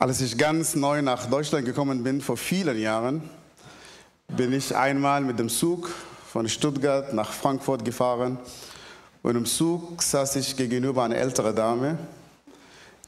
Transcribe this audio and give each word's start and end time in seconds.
Als 0.00 0.20
ich 0.20 0.38
ganz 0.38 0.76
neu 0.76 1.02
nach 1.02 1.26
Deutschland 1.26 1.66
gekommen 1.66 2.04
bin, 2.04 2.20
vor 2.20 2.36
vielen 2.36 2.78
Jahren, 2.78 3.20
bin 4.28 4.52
ich 4.52 4.76
einmal 4.76 5.22
mit 5.22 5.40
dem 5.40 5.48
Zug 5.48 5.90
von 6.32 6.48
Stuttgart 6.48 7.12
nach 7.12 7.32
Frankfurt 7.32 7.84
gefahren. 7.84 8.38
Und 9.24 9.34
im 9.34 9.44
Zug 9.44 10.00
saß 10.00 10.36
ich 10.36 10.56
gegenüber 10.56 11.02
einer 11.02 11.16
älteren 11.16 11.56
Dame. 11.56 11.98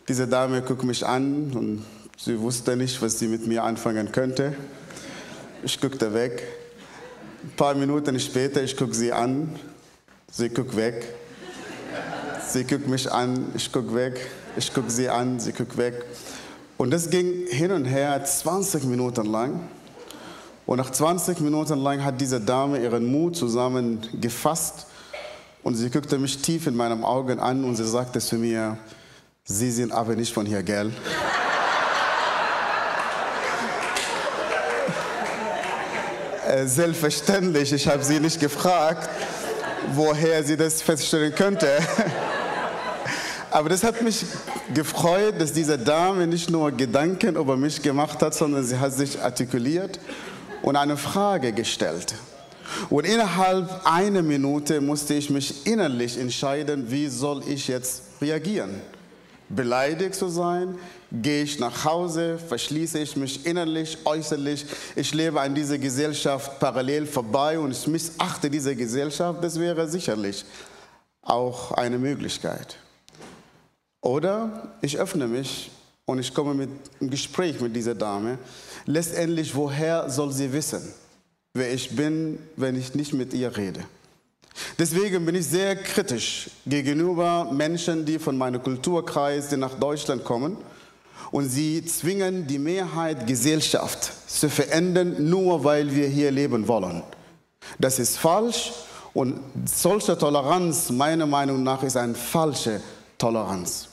Diese 0.08 0.26
Dame 0.26 0.62
guckte 0.62 0.84
mich 0.84 1.06
an 1.06 1.52
und 1.54 1.84
sie 2.18 2.36
wusste 2.40 2.76
nicht, 2.76 3.00
was 3.00 3.20
sie 3.20 3.28
mit 3.28 3.46
mir 3.46 3.62
anfangen 3.62 4.10
könnte. 4.10 4.56
Ich 5.62 5.80
guckte 5.80 6.12
weg. 6.12 6.42
Ein 7.44 7.52
paar 7.56 7.74
Minuten 7.76 8.18
später, 8.18 8.64
ich 8.64 8.76
gucke 8.76 8.94
sie 8.94 9.12
an, 9.12 9.56
sie 10.28 10.48
guckt 10.48 10.74
weg. 10.74 11.06
Sie 12.48 12.64
guckt 12.64 12.88
mich 12.88 13.08
an, 13.12 13.52
ich 13.54 13.70
gucke 13.70 13.94
weg. 13.94 14.28
Ich 14.56 14.74
gucke 14.74 14.90
sie 14.90 15.08
an, 15.08 15.38
sie 15.38 15.52
guckt 15.52 15.76
weg. 15.76 16.04
Und 16.80 16.92
das 16.92 17.10
ging 17.10 17.46
hin 17.46 17.72
und 17.72 17.84
her 17.84 18.24
20 18.24 18.84
Minuten 18.84 19.26
lang. 19.26 19.68
Und 20.64 20.78
nach 20.78 20.88
20 20.88 21.38
Minuten 21.40 21.78
lang 21.78 22.02
hat 22.02 22.18
diese 22.18 22.40
Dame 22.40 22.78
ihren 22.78 23.04
Mut 23.04 23.36
zusammengefasst 23.36 24.86
und 25.62 25.74
sie 25.74 25.90
guckte 25.90 26.16
mich 26.16 26.40
tief 26.40 26.66
in 26.66 26.74
meinen 26.74 27.04
Augen 27.04 27.38
an 27.38 27.64
und 27.64 27.76
sie 27.76 27.86
sagte 27.86 28.18
zu 28.18 28.36
mir, 28.36 28.78
Sie 29.44 29.70
sind 29.70 29.92
aber 29.92 30.16
nicht 30.16 30.32
von 30.32 30.46
hier, 30.46 30.62
gell? 30.62 30.90
Äh, 36.48 36.66
selbstverständlich, 36.66 37.74
ich 37.74 37.86
habe 37.86 38.02
sie 38.02 38.18
nicht 38.18 38.40
gefragt, 38.40 39.08
woher 39.92 40.42
sie 40.42 40.56
das 40.56 40.80
feststellen 40.80 41.34
könnte. 41.34 41.78
Aber 43.50 43.68
das 43.68 43.82
hat 43.82 44.00
mich 44.02 44.24
gefreut, 44.72 45.40
dass 45.40 45.52
diese 45.52 45.76
Dame 45.76 46.26
nicht 46.26 46.50
nur 46.50 46.70
Gedanken 46.70 47.36
über 47.36 47.56
mich 47.56 47.82
gemacht 47.82 48.22
hat, 48.22 48.34
sondern 48.34 48.64
sie 48.64 48.78
hat 48.78 48.92
sich 48.92 49.20
artikuliert 49.20 49.98
und 50.62 50.76
eine 50.76 50.96
Frage 50.96 51.52
gestellt. 51.52 52.14
Und 52.88 53.06
innerhalb 53.06 53.68
einer 53.84 54.22
Minute 54.22 54.80
musste 54.80 55.14
ich 55.14 55.30
mich 55.30 55.66
innerlich 55.66 56.16
entscheiden, 56.16 56.90
wie 56.90 57.08
soll 57.08 57.42
ich 57.48 57.66
jetzt 57.66 58.02
reagieren. 58.20 58.80
Beleidigt 59.48 60.14
zu 60.14 60.28
sein, 60.28 60.78
gehe 61.10 61.42
ich 61.42 61.58
nach 61.58 61.84
Hause, 61.84 62.38
verschließe 62.38 63.00
ich 63.00 63.16
mich 63.16 63.44
innerlich, 63.44 63.98
äußerlich. 64.04 64.64
Ich 64.94 65.12
lebe 65.12 65.40
an 65.40 65.56
dieser 65.56 65.78
Gesellschaft 65.78 66.60
parallel 66.60 67.04
vorbei 67.06 67.58
und 67.58 67.72
ich 67.72 67.84
missachte 67.88 68.48
diese 68.48 68.76
Gesellschaft. 68.76 69.42
Das 69.42 69.58
wäre 69.58 69.88
sicherlich 69.88 70.44
auch 71.22 71.72
eine 71.72 71.98
Möglichkeit. 71.98 72.76
Oder 74.00 74.74
ich 74.80 74.98
öffne 74.98 75.28
mich 75.28 75.70
und 76.06 76.18
ich 76.18 76.32
komme 76.32 76.54
mit 76.54 76.70
einem 77.00 77.10
Gespräch 77.10 77.60
mit 77.60 77.74
dieser 77.76 77.94
Dame. 77.94 78.38
Letztendlich, 78.86 79.54
woher 79.54 80.08
soll 80.08 80.32
sie 80.32 80.52
wissen, 80.52 80.82
wer 81.54 81.72
ich 81.72 81.94
bin, 81.94 82.38
wenn 82.56 82.76
ich 82.76 82.94
nicht 82.94 83.12
mit 83.12 83.34
ihr 83.34 83.56
rede? 83.56 83.84
Deswegen 84.78 85.24
bin 85.24 85.34
ich 85.34 85.46
sehr 85.46 85.76
kritisch 85.76 86.50
gegenüber 86.66 87.50
Menschen, 87.52 88.04
die 88.04 88.18
von 88.18 88.36
meinem 88.36 88.62
Kulturkreis, 88.62 89.48
die 89.48 89.56
nach 89.56 89.74
Deutschland 89.74 90.24
kommen 90.24 90.56
und 91.30 91.48
sie 91.48 91.84
zwingen 91.84 92.46
die 92.46 92.58
Mehrheit 92.58 93.26
Gesellschaft 93.26 94.10
zu 94.26 94.48
verändern, 94.48 95.16
nur 95.28 95.62
weil 95.62 95.94
wir 95.94 96.08
hier 96.08 96.30
leben 96.30 96.66
wollen. 96.66 97.02
Das 97.78 97.98
ist 97.98 98.18
falsch 98.18 98.72
und 99.12 99.40
solche 99.64 100.16
Toleranz, 100.18 100.90
meiner 100.90 101.26
Meinung 101.26 101.62
nach, 101.62 101.82
ist 101.82 101.96
eine 101.96 102.14
falsche 102.14 102.80
Toleranz. 103.18 103.89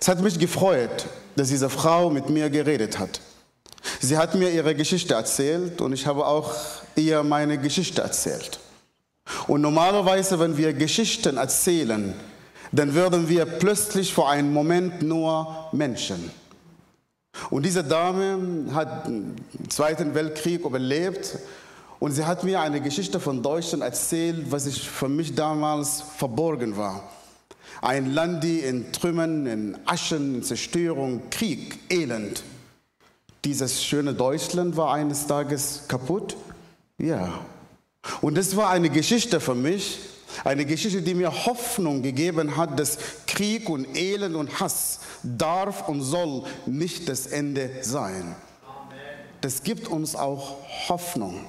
Es 0.00 0.08
hat 0.08 0.20
mich 0.20 0.38
gefreut, 0.38 1.06
dass 1.36 1.48
diese 1.48 1.70
Frau 1.70 2.10
mit 2.10 2.28
mir 2.28 2.50
geredet 2.50 2.98
hat. 2.98 3.20
Sie 4.00 4.16
hat 4.16 4.34
mir 4.34 4.50
ihre 4.50 4.74
Geschichte 4.74 5.14
erzählt 5.14 5.80
und 5.80 5.92
ich 5.92 6.06
habe 6.06 6.26
auch 6.26 6.52
ihr 6.96 7.22
meine 7.22 7.58
Geschichte 7.58 8.02
erzählt. 8.02 8.60
Und 9.46 9.60
normalerweise, 9.60 10.38
wenn 10.38 10.56
wir 10.56 10.72
Geschichten 10.72 11.36
erzählen, 11.36 12.14
dann 12.72 12.94
würden 12.94 13.28
wir 13.28 13.46
plötzlich 13.46 14.12
vor 14.12 14.30
einem 14.30 14.52
Moment 14.52 15.02
nur 15.02 15.68
Menschen. 15.72 16.30
Und 17.50 17.64
diese 17.64 17.84
Dame 17.84 18.72
hat 18.74 19.06
den 19.06 19.36
Zweiten 19.68 20.14
Weltkrieg 20.14 20.64
überlebt 20.64 21.38
und 21.98 22.12
sie 22.12 22.24
hat 22.24 22.44
mir 22.44 22.60
eine 22.60 22.80
Geschichte 22.80 23.20
von 23.20 23.42
Deutschland 23.42 23.82
erzählt, 23.82 24.50
was 24.50 24.66
ich 24.66 24.88
für 24.88 25.08
mich 25.08 25.34
damals 25.34 26.02
verborgen 26.16 26.76
war. 26.76 27.02
Ein 27.80 28.12
Land, 28.12 28.42
die 28.44 28.60
in 28.60 28.92
Trümmern, 28.92 29.46
in 29.46 29.78
Aschen, 29.86 30.36
in 30.36 30.42
Zerstörung, 30.42 31.30
Krieg, 31.30 31.78
Elend. 31.90 32.42
Dieses 33.44 33.84
schöne 33.84 34.14
Deutschland 34.14 34.76
war 34.76 34.92
eines 34.92 35.26
Tages 35.26 35.82
kaputt. 35.86 36.36
Ja. 36.98 37.40
Und 38.20 38.36
das 38.36 38.56
war 38.56 38.70
eine 38.70 38.90
Geschichte 38.90 39.40
für 39.40 39.54
mich, 39.54 40.00
eine 40.44 40.64
Geschichte, 40.66 41.02
die 41.02 41.14
mir 41.14 41.46
Hoffnung 41.46 42.02
gegeben 42.02 42.56
hat, 42.56 42.78
dass 42.78 42.98
Krieg 43.26 43.68
und 43.68 43.96
Elend 43.96 44.34
und 44.34 44.60
Hass 44.60 45.00
darf 45.22 45.88
und 45.88 46.02
soll 46.02 46.44
nicht 46.66 47.08
das 47.08 47.26
Ende 47.26 47.70
sein. 47.82 48.34
Das 49.40 49.62
gibt 49.62 49.88
uns 49.88 50.16
auch 50.16 50.56
Hoffnung. 50.88 51.40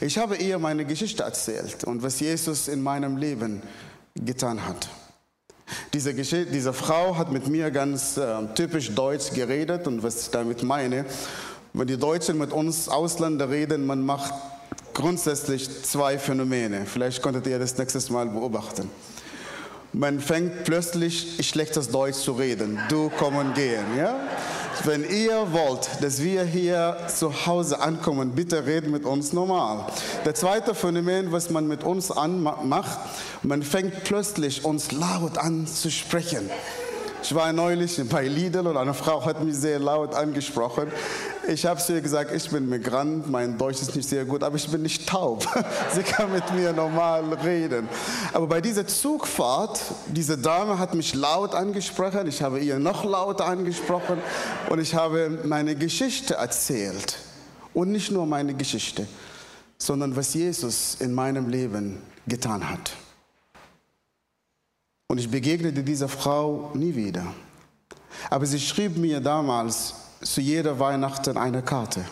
Ich 0.00 0.16
habe 0.16 0.36
ihr 0.36 0.58
meine 0.58 0.84
Geschichte 0.84 1.24
erzählt 1.24 1.84
und 1.84 2.02
was 2.02 2.20
Jesus 2.20 2.68
in 2.68 2.82
meinem 2.82 3.16
Leben 3.16 3.62
getan 4.14 4.64
hat. 4.64 4.88
Diese, 5.92 6.14
diese 6.14 6.72
Frau 6.72 7.16
hat 7.16 7.32
mit 7.32 7.48
mir 7.48 7.70
ganz 7.70 8.16
äh, 8.16 8.24
typisch 8.54 8.94
deutsch 8.94 9.32
geredet 9.32 9.86
und 9.86 10.02
was 10.02 10.22
ich 10.22 10.30
damit 10.30 10.62
meine, 10.62 11.04
wenn 11.72 11.86
die 11.86 11.96
Deutschen 11.96 12.38
mit 12.38 12.52
uns 12.52 12.88
Ausländer 12.88 13.50
reden, 13.50 13.86
man 13.86 14.04
macht 14.04 14.32
grundsätzlich 14.92 15.68
zwei 15.82 16.18
Phänomene. 16.18 16.86
Vielleicht 16.86 17.20
konntet 17.20 17.46
ihr 17.46 17.58
das 17.58 17.76
nächstes 17.76 18.10
Mal 18.10 18.26
beobachten. 18.26 18.88
Man 19.96 20.18
fängt 20.18 20.64
plötzlich 20.64 21.36
schlechtes 21.40 21.88
Deutsch 21.88 22.16
zu 22.16 22.32
reden. 22.32 22.80
Du 22.88 23.10
kommen 23.10 23.54
gehen, 23.54 23.84
ja? 23.96 24.16
Wenn 24.82 25.08
ihr 25.08 25.52
wollt, 25.52 25.88
dass 26.00 26.20
wir 26.20 26.42
hier 26.42 26.96
zu 27.06 27.46
Hause 27.46 27.78
ankommen, 27.78 28.32
bitte 28.32 28.66
redet 28.66 28.90
mit 28.90 29.04
uns 29.04 29.32
normal. 29.32 29.86
Der 30.24 30.34
zweite 30.34 30.74
Phänomen, 30.74 31.30
was 31.30 31.48
man 31.48 31.68
mit 31.68 31.84
uns 31.84 32.12
macht, 32.12 32.98
man 33.44 33.62
fängt 33.62 34.02
plötzlich 34.02 34.64
uns 34.64 34.90
laut 34.90 35.38
an 35.38 35.68
zu 35.68 35.92
sprechen. 35.92 36.50
Ich 37.24 37.34
war 37.34 37.50
neulich 37.54 37.98
bei 38.10 38.28
Lidl 38.28 38.66
und 38.66 38.76
eine 38.76 38.92
Frau 38.92 39.24
hat 39.24 39.42
mich 39.42 39.56
sehr 39.56 39.78
laut 39.78 40.14
angesprochen. 40.14 40.92
Ich 41.48 41.64
habe 41.64 41.80
zu 41.80 41.94
ihr 41.94 42.02
gesagt, 42.02 42.30
ich 42.34 42.50
bin 42.50 42.68
Migrant, 42.68 43.30
mein 43.30 43.56
Deutsch 43.56 43.80
ist 43.80 43.96
nicht 43.96 44.06
sehr 44.06 44.26
gut, 44.26 44.42
aber 44.42 44.56
ich 44.56 44.68
bin 44.68 44.82
nicht 44.82 45.08
taub. 45.08 45.48
Sie 45.94 46.02
kann 46.02 46.30
mit 46.30 46.52
mir 46.52 46.74
normal 46.74 47.24
reden. 47.42 47.88
Aber 48.34 48.46
bei 48.46 48.60
dieser 48.60 48.86
Zugfahrt, 48.86 49.80
diese 50.08 50.36
Dame 50.36 50.78
hat 50.78 50.94
mich 50.94 51.14
laut 51.14 51.54
angesprochen, 51.54 52.26
ich 52.26 52.42
habe 52.42 52.60
ihr 52.60 52.78
noch 52.78 53.04
lauter 53.04 53.46
angesprochen 53.46 54.18
und 54.68 54.78
ich 54.78 54.94
habe 54.94 55.38
meine 55.44 55.76
Geschichte 55.76 56.34
erzählt. 56.34 57.16
Und 57.72 57.90
nicht 57.90 58.10
nur 58.10 58.26
meine 58.26 58.52
Geschichte, 58.52 59.06
sondern 59.78 60.14
was 60.14 60.34
Jesus 60.34 60.98
in 61.00 61.14
meinem 61.14 61.48
Leben 61.48 62.02
getan 62.26 62.68
hat. 62.68 62.92
Und 65.14 65.18
ich 65.20 65.30
begegnete 65.30 65.84
dieser 65.84 66.08
Frau 66.08 66.72
nie 66.74 66.92
wieder. 66.92 67.24
Aber 68.30 68.44
sie 68.46 68.58
schrieb 68.58 68.96
mir 68.96 69.20
damals 69.20 69.94
zu 70.20 70.40
jeder 70.40 70.80
Weihnachten 70.80 71.36
eine 71.36 71.62
Karte. 71.62 72.04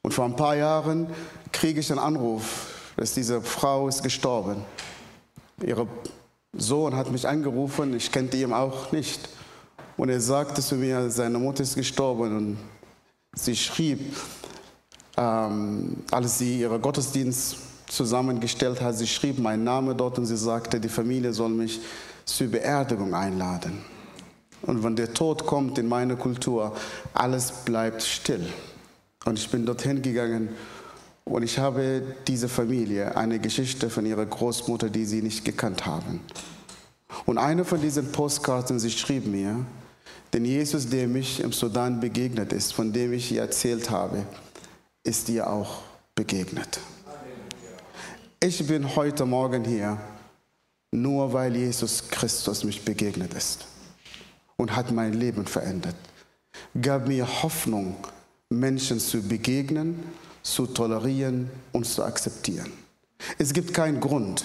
Und 0.00 0.14
vor 0.14 0.26
ein 0.26 0.36
paar 0.36 0.54
Jahren 0.54 1.08
kriege 1.50 1.80
ich 1.80 1.90
einen 1.90 1.98
Anruf, 1.98 2.68
dass 2.96 3.14
diese 3.14 3.42
Frau 3.42 3.88
ist 3.88 4.04
gestorben. 4.04 4.64
Ihr 5.60 5.88
Sohn 6.52 6.94
hat 6.94 7.10
mich 7.10 7.26
angerufen, 7.26 7.96
ich 7.96 8.12
kannte 8.12 8.36
ihn 8.36 8.52
auch 8.52 8.92
nicht. 8.92 9.28
Und 9.96 10.08
er 10.08 10.20
sagte 10.20 10.62
zu 10.62 10.76
mir, 10.76 11.10
seine 11.10 11.40
Mutter 11.40 11.64
ist 11.64 11.74
gestorben. 11.74 12.36
Und 12.36 12.58
sie 13.34 13.56
schrieb, 13.56 14.14
ähm, 15.16 15.96
als 16.12 16.38
sie 16.38 16.60
ihren 16.60 16.80
Gottesdienst 16.80 17.56
zusammengestellt 17.88 18.80
hat. 18.80 18.96
Sie 18.96 19.06
schrieb 19.06 19.38
meinen 19.38 19.64
Namen 19.64 19.96
dort 19.96 20.18
und 20.18 20.26
sie 20.26 20.36
sagte, 20.36 20.80
die 20.80 20.88
Familie 20.88 21.32
soll 21.32 21.50
mich 21.50 21.80
zur 22.24 22.48
Beerdigung 22.48 23.14
einladen. 23.14 23.84
Und 24.62 24.82
wenn 24.82 24.96
der 24.96 25.14
Tod 25.14 25.46
kommt 25.46 25.78
in 25.78 25.88
meine 25.88 26.16
Kultur, 26.16 26.74
alles 27.14 27.52
bleibt 27.64 28.02
still. 28.02 28.46
Und 29.24 29.38
ich 29.38 29.48
bin 29.50 29.66
dorthin 29.66 30.02
gegangen 30.02 30.48
und 31.24 31.42
ich 31.42 31.58
habe 31.58 32.02
diese 32.26 32.48
Familie 32.48 33.16
eine 33.16 33.38
Geschichte 33.38 33.90
von 33.90 34.06
ihrer 34.06 34.26
Großmutter, 34.26 34.90
die 34.90 35.04
sie 35.04 35.22
nicht 35.22 35.44
gekannt 35.44 35.86
haben. 35.86 36.20
Und 37.24 37.38
eine 37.38 37.64
von 37.64 37.80
diesen 37.80 38.12
Postkarten, 38.12 38.78
sie 38.78 38.90
schrieb 38.90 39.26
mir, 39.26 39.64
denn 40.32 40.44
Jesus, 40.44 40.88
der 40.88 41.08
mich 41.08 41.40
im 41.40 41.52
Sudan 41.52 42.00
begegnet 42.00 42.52
ist, 42.52 42.74
von 42.74 42.92
dem 42.92 43.12
ich 43.12 43.32
ihr 43.32 43.40
erzählt 43.40 43.90
habe, 43.90 44.24
ist 45.02 45.28
ihr 45.28 45.48
auch 45.48 45.82
begegnet. 46.14 46.80
Ich 48.38 48.66
bin 48.66 48.94
heute 48.94 49.24
Morgen 49.24 49.64
hier, 49.64 49.96
nur 50.90 51.32
weil 51.32 51.56
Jesus 51.56 52.06
Christus 52.10 52.64
mich 52.64 52.84
begegnet 52.84 53.32
ist. 53.32 53.66
und 54.56 54.74
hat 54.76 54.90
mein 54.92 55.14
Leben 55.14 55.46
verändert. 55.46 55.96
Gab 56.80 57.08
mir 57.08 57.26
Hoffnung, 57.42 57.96
Menschen 58.50 59.00
zu 59.00 59.22
begegnen, 59.22 60.02
zu 60.42 60.66
tolerieren 60.66 61.50
und 61.72 61.86
zu 61.86 62.04
akzeptieren. 62.04 62.72
Es 63.38 63.52
gibt 63.52 63.72
keinen 63.74 64.00
Grund, 64.00 64.44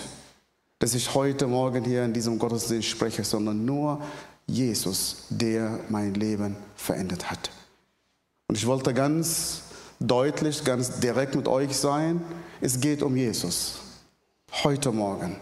dass 0.80 0.94
ich 0.94 1.14
heute 1.14 1.48
Morgen 1.48 1.84
hier 1.84 2.04
in 2.06 2.14
diesem 2.14 2.40
Gottesdienst 2.40 2.88
spreche, 2.88 3.24
sondern 3.24 3.66
nur 3.66 4.02
Jesus, 4.48 5.26
der 5.30 5.80
mein 5.90 6.14
Leben 6.14 6.56
verändert 6.76 7.30
hat. 7.30 7.52
Und 8.48 8.58
ich 8.58 8.66
wollte 8.66 8.94
ganz 8.94 9.64
deutlich, 10.02 10.64
ganz 10.64 11.00
direkt 11.00 11.36
mit 11.36 11.48
euch 11.48 11.78
sein, 11.78 12.22
es 12.60 12.80
geht 12.80 13.04
um 13.04 13.16
Jesus. 13.16 13.76
Heute 14.64 14.92
Morgen. 14.92 15.38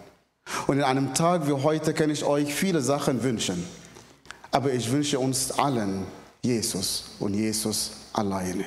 Und 0.68 0.78
in 0.78 0.84
einem 0.84 1.14
Tag 1.14 1.48
wie 1.48 1.54
heute 1.54 1.94
kann 1.94 2.10
ich 2.10 2.24
euch 2.24 2.54
viele 2.54 2.82
Sachen 2.82 3.24
wünschen. 3.24 3.64
Aber 4.52 4.72
ich 4.74 4.92
wünsche 4.92 5.20
uns 5.20 5.52
allen 5.52 6.06
Jesus 6.42 7.06
und 7.20 7.34
Jesus 7.34 7.92
alleine. 8.14 8.66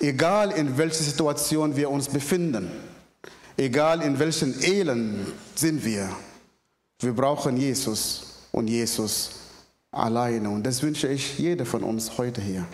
Egal 0.00 0.50
in 0.52 0.76
welcher 0.76 1.02
Situation 1.02 1.76
wir 1.76 1.90
uns 1.90 2.08
befinden, 2.08 2.70
egal 3.56 4.02
in 4.02 4.18
welchen 4.18 4.62
Elend 4.62 5.26
sind 5.54 5.84
wir, 5.84 6.08
wir 7.00 7.12
brauchen 7.12 7.56
Jesus 7.56 8.48
und 8.52 8.68
Jesus 8.68 9.30
alleine. 9.90 10.48
Und 10.50 10.64
das 10.64 10.82
wünsche 10.82 11.08
ich 11.08 11.38
jeder 11.38 11.66
von 11.66 11.82
uns 11.82 12.18
heute 12.18 12.40
hier. 12.40 12.66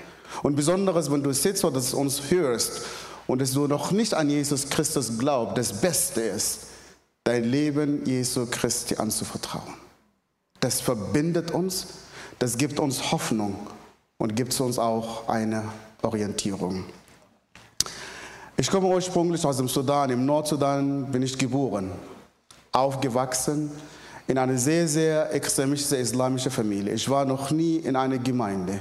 Und 0.42 0.56
besonders, 0.56 1.10
wenn 1.10 1.22
du 1.22 1.32
sitzt 1.32 1.64
oder 1.64 1.80
uns 1.94 2.30
hörst 2.30 2.82
und 3.26 3.40
dass 3.40 3.52
du 3.52 3.66
noch 3.66 3.90
nicht 3.90 4.14
an 4.14 4.30
Jesus 4.30 4.68
Christus 4.68 5.18
glaubst, 5.18 5.58
das 5.58 5.80
Beste 5.80 6.20
ist, 6.20 6.60
dein 7.24 7.44
Leben 7.44 8.04
Jesu 8.06 8.46
Christi 8.50 8.96
anzuvertrauen. 8.96 9.74
Das 10.60 10.80
verbindet 10.80 11.50
uns, 11.50 11.86
das 12.38 12.56
gibt 12.56 12.80
uns 12.80 13.12
Hoffnung 13.12 13.56
und 14.18 14.36
gibt 14.36 14.58
uns 14.60 14.78
auch 14.78 15.28
eine 15.28 15.64
Orientierung. 16.02 16.84
Ich 18.56 18.70
komme 18.70 18.88
ursprünglich 18.88 19.44
aus 19.44 19.56
dem 19.56 19.68
Sudan. 19.68 20.10
Im 20.10 20.26
Nordsudan 20.26 21.10
bin 21.10 21.22
ich 21.22 21.38
geboren, 21.38 21.92
aufgewachsen 22.72 23.70
in 24.26 24.36
einer 24.38 24.58
sehr, 24.58 24.86
sehr 24.86 25.32
extremistische 25.34 25.96
islamische 25.96 26.50
Familie. 26.50 26.92
Ich 26.92 27.08
war 27.08 27.24
noch 27.24 27.50
nie 27.50 27.76
in 27.76 27.96
einer 27.96 28.18
Gemeinde. 28.18 28.80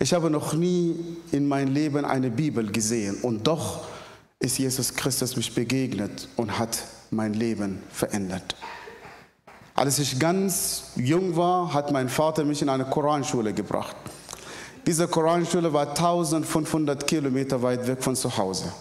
Ich 0.00 0.12
habe 0.12 0.30
noch 0.30 0.54
nie 0.54 0.96
in 1.32 1.46
meinem 1.48 1.72
Leben 1.72 2.04
eine 2.04 2.30
Bibel 2.30 2.70
gesehen. 2.70 3.16
Und 3.22 3.46
doch 3.46 3.84
ist 4.38 4.58
Jesus 4.58 4.94
Christus 4.94 5.36
mich 5.36 5.54
begegnet 5.54 6.28
und 6.36 6.58
hat 6.58 6.82
mein 7.10 7.34
Leben 7.34 7.82
verändert. 7.90 8.56
Als 9.74 9.98
ich 9.98 10.18
ganz 10.18 10.84
jung 10.96 11.36
war, 11.36 11.72
hat 11.72 11.90
mein 11.92 12.08
Vater 12.08 12.44
mich 12.44 12.60
in 12.60 12.68
eine 12.68 12.84
Koranschule 12.84 13.52
gebracht. 13.52 13.96
Diese 14.86 15.06
Koranschule 15.06 15.72
war 15.72 15.88
1500 15.88 17.06
Kilometer 17.06 17.62
weit 17.62 17.86
weg 17.86 18.02
von 18.02 18.16
zu 18.16 18.36
Hause. 18.36 18.72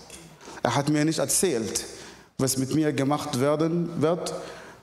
Er 0.63 0.75
hat 0.75 0.89
mir 0.89 1.05
nicht 1.05 1.19
erzählt, 1.19 1.85
was 2.37 2.57
mit 2.57 2.73
mir 2.73 2.91
gemacht 2.91 3.39
werden 3.39 4.01
wird. 4.01 4.33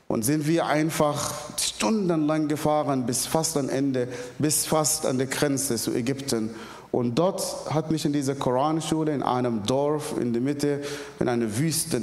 Und 0.07 0.23
sind 0.25 0.47
wir 0.47 0.67
einfach 0.67 1.35
stundenlang 1.79 2.49
gefahren 2.49 3.07
bis 3.07 3.27
fast 3.27 3.57
am 3.57 3.69
Ende, 3.69 4.09
bis 4.41 4.67
fast 4.67 5.07
an 5.07 5.17
der 5.17 5.29
Grenze 5.29 5.77
zu 5.77 5.95
Ägypten. 5.95 6.51
Und 6.91 7.15
dort 7.15 7.41
hat 7.71 7.93
mich 7.93 8.05
in 8.05 8.13
diese 8.13 8.35
Koranschule 8.35 9.15
in 9.15 9.23
einem 9.23 9.63
Dorf 9.65 10.15
in 10.21 10.33
der 10.33 10.43
Mitte, 10.43 10.83
in 11.21 11.29
einer 11.29 11.57
Wüste 11.57 12.03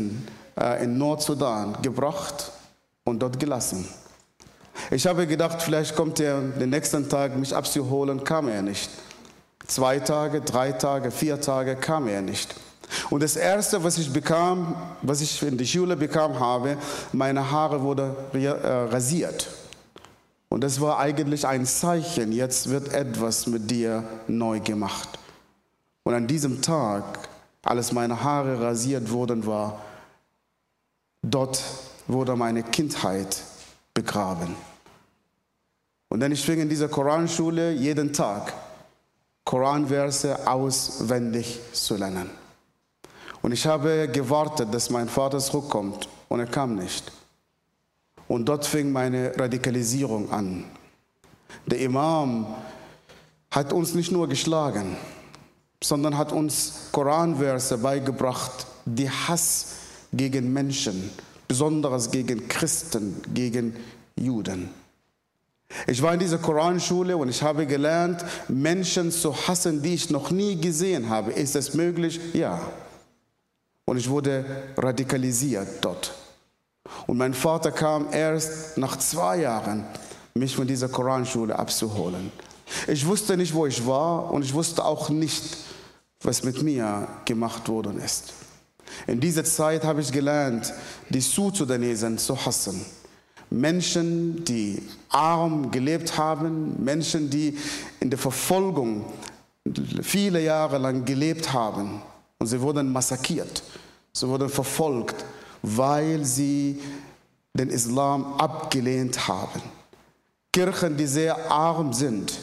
äh, 0.57 0.81
in 0.81 0.97
Nordsudan 0.97 1.75
gebracht 1.81 2.53
und 3.03 3.19
dort 3.21 3.37
gelassen. 3.37 3.85
Ich 4.91 5.05
habe 5.07 5.27
gedacht, 5.27 5.61
vielleicht 5.61 5.93
kommt 5.93 6.21
er 6.21 6.39
den 6.39 6.69
nächsten 6.69 7.09
Tag, 7.09 7.35
mich 7.35 7.53
abzuholen, 7.53 8.23
kam 8.23 8.47
er 8.47 8.61
nicht. 8.61 8.89
Zwei 9.67 9.99
Tage, 9.99 10.39
drei 10.39 10.71
Tage, 10.71 11.11
vier 11.11 11.41
Tage 11.41 11.75
kam 11.75 12.07
er 12.07 12.21
nicht. 12.21 12.55
Und 13.09 13.23
das 13.23 13.35
Erste, 13.35 13.83
was 13.83 13.97
ich 13.97 14.13
bekam, 14.13 14.73
was 15.01 15.19
ich 15.19 15.41
in 15.43 15.57
der 15.57 15.65
Schule 15.65 15.97
bekam 15.97 16.39
habe, 16.39 16.77
meine 17.11 17.51
Haare 17.51 17.81
wurden 17.81 18.11
äh, 18.33 18.47
rasiert. 18.47 19.49
Und 20.49 20.63
das 20.63 20.79
war 20.79 20.99
eigentlich 20.99 21.45
ein 21.47 21.65
Zeichen, 21.65 22.31
jetzt 22.31 22.69
wird 22.69 22.93
etwas 22.93 23.47
mit 23.47 23.69
dir 23.69 24.03
neu 24.27 24.59
gemacht. 24.59 25.19
Und 26.03 26.13
an 26.13 26.27
diesem 26.27 26.61
Tag, 26.61 27.03
als 27.63 27.91
meine 27.91 28.23
Haare 28.23 28.61
rasiert 28.61 29.11
wurden, 29.11 29.45
war, 29.45 29.81
dort 31.23 31.61
wurde 32.07 32.35
meine 32.35 32.63
Kindheit 32.63 33.41
begraben. 33.93 34.55
Und 36.09 36.19
dann 36.19 36.31
ich 36.31 36.45
fing 36.45 36.59
in 36.59 36.69
dieser 36.69 36.87
Koranschule 36.87 37.71
jeden 37.71 38.13
Tag 38.13 38.53
Koranverse 39.43 40.47
auswendig 40.47 41.59
zu 41.73 41.95
lernen. 41.95 42.29
Und 43.41 43.51
ich 43.51 43.65
habe 43.67 44.07
gewartet, 44.11 44.73
dass 44.73 44.89
mein 44.89 45.07
Vater 45.07 45.39
zurückkommt 45.39 46.07
und 46.29 46.39
er 46.39 46.47
kam 46.47 46.75
nicht. 46.75 47.11
Und 48.27 48.45
dort 48.45 48.65
fing 48.65 48.91
meine 48.91 49.37
Radikalisierung 49.37 50.31
an. 50.31 50.65
Der 51.65 51.79
Imam 51.79 52.47
hat 53.51 53.71
uns 53.71 53.93
nicht 53.93 54.11
nur 54.11 54.27
geschlagen, 54.27 54.97
sondern 55.83 56.17
hat 56.17 56.31
uns 56.31 56.89
Koranverse 56.91 57.77
beigebracht, 57.77 58.67
die 58.85 59.09
Hass 59.09 59.75
gegen 60.11 60.51
Menschen, 60.51 61.11
besonders 61.47 62.11
gegen 62.11 62.47
Christen, 62.47 63.21
gegen 63.33 63.75
Juden. 64.15 64.69
Ich 65.87 66.01
war 66.01 66.13
in 66.13 66.19
dieser 66.19 66.37
Koranschule 66.37 67.17
und 67.17 67.29
ich 67.29 67.41
habe 67.41 67.65
gelernt, 67.65 68.23
Menschen 68.47 69.11
zu 69.11 69.35
hassen, 69.47 69.81
die 69.81 69.95
ich 69.95 70.09
noch 70.09 70.31
nie 70.31 70.59
gesehen 70.59 71.09
habe. 71.09 71.31
Ist 71.31 71.55
es 71.55 71.73
möglich? 71.73 72.19
Ja. 72.33 72.61
Und 73.85 73.97
ich 73.97 74.09
wurde 74.09 74.45
radikalisiert 74.77 75.67
dort. 75.81 76.13
Und 77.07 77.17
mein 77.17 77.33
Vater 77.33 77.71
kam 77.71 78.07
erst 78.11 78.77
nach 78.77 78.97
zwei 78.97 79.37
Jahren, 79.41 79.85
mich 80.33 80.55
von 80.55 80.67
dieser 80.67 80.89
Koranschule 80.89 81.57
abzuholen. 81.57 82.31
Ich 82.87 83.05
wusste 83.05 83.37
nicht, 83.37 83.53
wo 83.53 83.65
ich 83.65 83.85
war 83.85 84.31
und 84.31 84.43
ich 84.43 84.53
wusste 84.53 84.83
auch 84.83 85.09
nicht, 85.09 85.57
was 86.21 86.43
mit 86.43 86.61
mir 86.61 87.07
gemacht 87.25 87.67
worden 87.69 87.99
ist. 87.99 88.33
In 89.07 89.19
dieser 89.19 89.43
Zeit 89.43 89.83
habe 89.83 90.01
ich 90.01 90.11
gelernt, 90.11 90.73
die 91.09 91.21
Sudanesen 91.21 92.17
zu 92.17 92.45
hassen. 92.45 92.85
Menschen, 93.49 94.43
die 94.43 94.81
arm 95.09 95.71
gelebt 95.71 96.17
haben, 96.17 96.83
Menschen, 96.83 97.29
die 97.29 97.57
in 97.99 98.09
der 98.09 98.19
Verfolgung 98.19 99.05
viele 100.01 100.41
Jahre 100.41 100.77
lang 100.77 101.05
gelebt 101.05 101.53
haben. 101.53 102.01
Und 102.39 102.47
sie 102.47 102.59
wurden 102.59 102.91
massakriert, 102.91 103.63
sie 104.11 104.27
wurden 104.27 104.49
verfolgt, 104.49 105.23
weil 105.65 106.23
sie 106.23 106.79
den 107.53 107.69
Islam 107.69 108.35
abgelehnt 108.37 109.27
haben. 109.27 109.61
Kirchen, 110.53 110.95
die 110.95 111.07
sehr 111.07 111.51
arm 111.51 111.91
sind. 111.91 112.37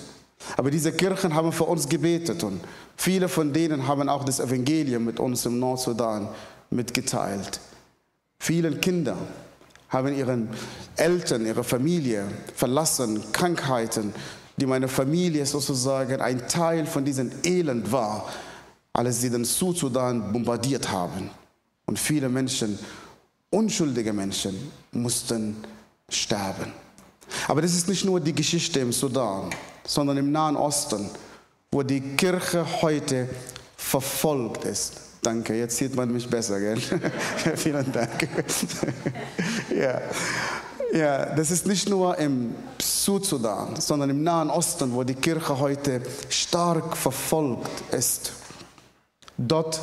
Aber 0.57 0.71
diese 0.71 0.93
Kirchen 0.93 1.35
haben 1.35 1.53
für 1.53 1.65
uns 1.65 1.89
gebetet 1.89 2.43
und 2.43 2.61
viele 2.97 3.29
von 3.29 3.53
denen 3.53 3.87
haben 3.87 4.09
auch 4.09 4.25
das 4.25 4.41
Evangelium 4.41 5.05
mit 5.05 5.21
uns 5.21 5.47
im 5.47 5.61
Nordsudan 5.61 6.29
mitgeteilt. 6.71 7.61
Viele 8.41 8.73
Kinder 8.77 9.17
haben 9.89 10.17
ihren 10.17 10.49
Eltern, 10.97 11.47
ihre 11.47 11.63
Familie 11.63 12.27
verlassen, 12.57 13.23
Krankheiten, 13.33 14.13
die 14.57 14.67
meine 14.67 14.89
Familie 14.89 15.47
sozusagen 15.47 16.21
ein 16.21 16.49
Teil 16.49 16.87
von 16.87 17.05
diesem 17.05 17.31
Elend 17.45 17.93
war, 17.93 18.29
als 18.93 19.21
sie 19.21 19.31
den 19.31 19.45
Südsudan 19.45 20.33
bombardiert 20.33 20.91
haben. 20.91 21.31
Und 21.87 21.99
viele 21.99 22.29
Menschen, 22.29 22.79
unschuldige 23.53 24.13
Menschen, 24.13 24.73
mussten 24.93 25.57
sterben. 26.09 26.73
Aber 27.49 27.63
das 27.63 27.75
ist 27.75 27.89
nicht 27.89 28.05
nur 28.05 28.21
die 28.21 28.35
Geschichte 28.35 28.81
im 28.81 28.93
Sudan, 28.93 29.51
sondern 29.85 30.17
im 30.17 30.33
Nahen 30.33 30.57
Osten, 30.57 31.09
wo 31.71 31.83
die 31.83 32.01
Kirche 32.01 32.67
heute 32.83 33.29
verfolgt 33.77 34.65
ist. 34.65 35.01
Danke, 35.23 35.57
jetzt 35.57 35.77
sieht 35.77 35.95
man 35.95 36.13
mich 36.13 36.29
besser, 36.29 36.59
gell? 36.59 36.79
Vielen 37.57 37.93
Dank. 37.93 38.29
ja. 39.71 40.01
ja, 40.93 41.27
das 41.27 41.51
ist 41.51 41.67
nicht 41.67 41.89
nur 41.89 42.19
im 42.19 42.55
Südsudan, 42.81 43.77
sondern 43.81 44.11
im 44.11 44.23
Nahen 44.23 44.51
Osten, 44.51 44.93
wo 44.93 45.05
die 45.05 45.15
Kirche 45.15 45.59
heute 45.59 46.03
stark 46.29 46.97
verfolgt 46.97 47.95
ist. 47.95 48.33
Dort 49.39 49.81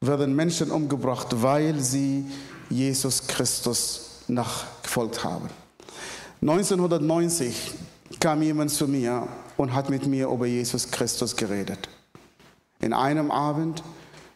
werden 0.00 0.34
Menschen 0.34 0.70
umgebracht, 0.70 1.28
weil 1.30 1.80
sie 1.80 2.24
Jesus 2.70 3.26
Christus 3.26 4.22
nachgefolgt 4.28 5.24
haben. 5.24 5.48
1990 6.40 7.72
kam 8.20 8.42
jemand 8.42 8.70
zu 8.70 8.86
mir 8.86 9.26
und 9.56 9.74
hat 9.74 9.90
mit 9.90 10.06
mir 10.06 10.28
über 10.28 10.46
Jesus 10.46 10.90
Christus 10.90 11.34
geredet. 11.34 11.88
In 12.80 12.92
einem 12.92 13.30
Abend, 13.30 13.82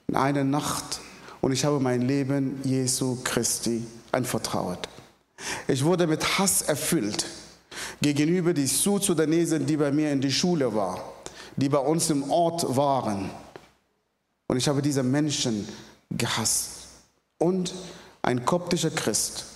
in 0.09 0.16
einer 0.16 0.45
Nacht 0.45 1.00
und 1.40 1.52
ich 1.52 1.64
habe 1.64 1.78
mein 1.81 2.02
Leben 2.02 2.61
Jesu 2.64 3.19
Christi 3.23 3.85
anvertraut. 4.11 4.88
Ich 5.69 5.85
wurde 5.85 6.07
mit 6.07 6.38
Hass 6.38 6.62
erfüllt 6.62 7.26
gegenüber 8.00 8.52
die 8.52 8.66
Südsudanesen, 8.66 9.66
die 9.66 9.76
bei 9.76 9.90
mir 9.92 10.12
in 10.12 10.21
die 10.21 10.31
Schule 10.31 10.75
war, 10.75 11.00
die 11.57 11.69
bei 11.69 11.78
uns 11.78 12.11
im 12.11 12.31
Ort 12.31 12.76
waren. 12.76 13.31
Und 14.49 14.57
ich 14.57 14.69
habe 14.69 14.83
diese 14.83 15.03
Menschen 15.03 15.67
gehasst. 16.11 16.89
Und 17.39 17.75
ein 18.23 18.45
koptischer 18.45 18.91
Christ 18.91 19.47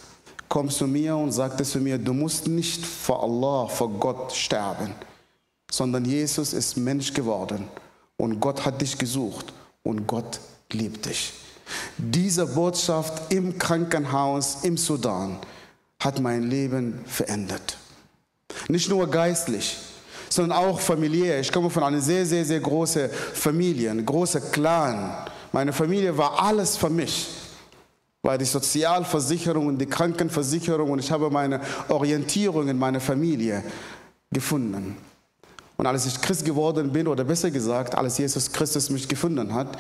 kommt 0.49 0.73
zu 0.73 0.87
mir 0.87 1.17
und 1.17 1.33
sagte 1.33 1.65
zu 1.65 1.79
mir, 1.79 1.99
du 1.99 2.13
musst 2.13 2.47
nicht 2.47 2.85
vor 2.85 3.23
Allah, 3.23 3.69
vor 3.69 3.91
Gott 3.91 4.33
sterben, 4.33 4.95
sondern 5.71 6.05
Jesus 6.05 6.53
ist 6.53 6.77
Mensch 6.77 7.13
geworden 7.13 7.69
und 8.17 8.41
Gott 8.41 8.65
hat 8.65 8.81
dich 8.81 8.97
gesucht 8.99 9.53
und 9.83 10.07
Gott 10.07 10.41
liebt 10.73 11.07
dich. 11.07 11.33
Diese 11.99 12.47
Botschaft 12.47 13.33
im 13.33 13.59
Krankenhaus 13.59 14.59
im 14.63 14.77
Sudan 14.77 15.39
hat 16.01 16.21
mein 16.21 16.45
Leben 16.45 17.01
verändert. 17.07 17.79
Nicht 18.69 18.89
nur 18.89 19.09
geistlich, 19.11 19.77
sondern 20.37 20.59
auch 20.59 20.79
familiär. 20.79 21.41
Ich 21.41 21.51
komme 21.51 21.69
von 21.69 21.83
einer 21.83 22.01
sehr, 22.01 22.25
sehr, 22.25 22.45
sehr 22.45 22.61
großen 22.61 23.11
Familie, 23.11 23.91
ein 23.91 24.05
großer 24.05 24.41
Clan. 24.41 25.17
Meine 25.53 25.73
Familie 25.73 26.17
war 26.17 26.41
alles 26.41 26.77
für 26.77 26.91
mich. 26.91 27.29
War 28.23 28.39
die 28.39 28.45
Sozialversicherung 28.45 29.67
und 29.67 29.79
die 29.79 29.87
Krankenversicherung 29.87 30.91
und 30.91 30.99
ich 30.99 31.11
habe 31.11 31.31
meine 31.31 31.61
Orientierung 31.89 32.69
in 32.69 32.79
meiner 32.79 33.01
Familie 33.01 33.63
gefunden. 34.31 34.97
Und 35.77 35.87
als 35.87 36.07
ich 36.07 36.21
Christ 36.21 36.45
geworden 36.45 36.91
bin, 36.93 37.07
oder 37.07 37.25
besser 37.25 37.51
gesagt, 37.51 37.95
als 37.95 38.19
Jesus 38.19 38.51
Christus 38.51 38.91
mich 38.91 39.07
gefunden 39.07 39.53
hat, 39.53 39.77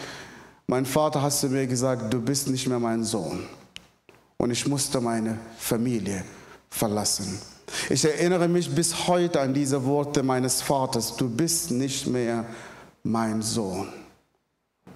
mein 0.67 0.85
Vater 0.85 1.23
hat 1.23 1.33
zu 1.33 1.49
mir 1.49 1.67
gesagt, 1.67 2.13
du 2.13 2.21
bist 2.21 2.49
nicht 2.49 2.67
mehr 2.67 2.79
mein 2.79 3.03
Sohn. 3.03 3.47
Und 4.37 4.51
ich 4.51 4.67
musste 4.67 5.01
meine 5.01 5.39
Familie 5.59 6.25
verlassen. 6.69 7.41
Ich 7.89 8.05
erinnere 8.05 8.49
mich 8.49 8.73
bis 8.73 9.07
heute 9.07 9.41
an 9.41 9.53
diese 9.53 9.85
Worte 9.85 10.23
meines 10.23 10.63
Vaters, 10.63 11.17
du 11.17 11.29
bist 11.29 11.71
nicht 11.71 12.07
mehr 12.07 12.45
mein 13.03 13.43
Sohn. 13.43 13.89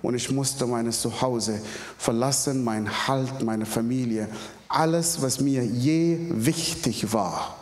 Und 0.03 0.15
ich 0.15 0.31
musste 0.31 0.67
mein 0.67 0.91
Zuhause 0.93 1.61
verlassen, 1.99 2.65
mein 2.65 2.89
Halt, 3.07 3.43
meine 3.43 3.67
Familie, 3.67 4.29
alles, 4.69 5.21
was 5.21 5.41
mir 5.41 5.65
je 5.65 6.19
wichtig 6.31 7.13
war, 7.13 7.57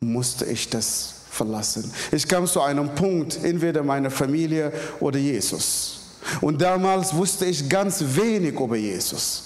musste 0.00 0.44
ich 0.44 0.68
das 0.70 1.14
verlassen. 1.30 1.90
Ich 2.12 2.28
kam 2.28 2.46
zu 2.46 2.60
einem 2.60 2.94
Punkt, 2.94 3.42
entweder 3.42 3.82
meine 3.82 4.10
Familie 4.10 4.72
oder 5.00 5.18
Jesus. 5.18 6.00
Und 6.40 6.60
damals 6.60 7.14
wusste 7.14 7.46
ich 7.46 7.68
ganz 7.68 8.02
wenig 8.02 8.58
über 8.58 8.76
Jesus. 8.76 9.44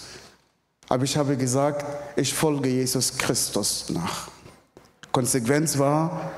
Aber 0.88 1.04
ich 1.04 1.16
habe 1.16 1.36
gesagt, 1.36 1.84
ich 2.16 2.34
folge 2.34 2.68
Jesus 2.68 3.16
Christus 3.16 3.86
nach. 3.90 4.28
Konsequenz 5.12 5.78
war, 5.78 6.30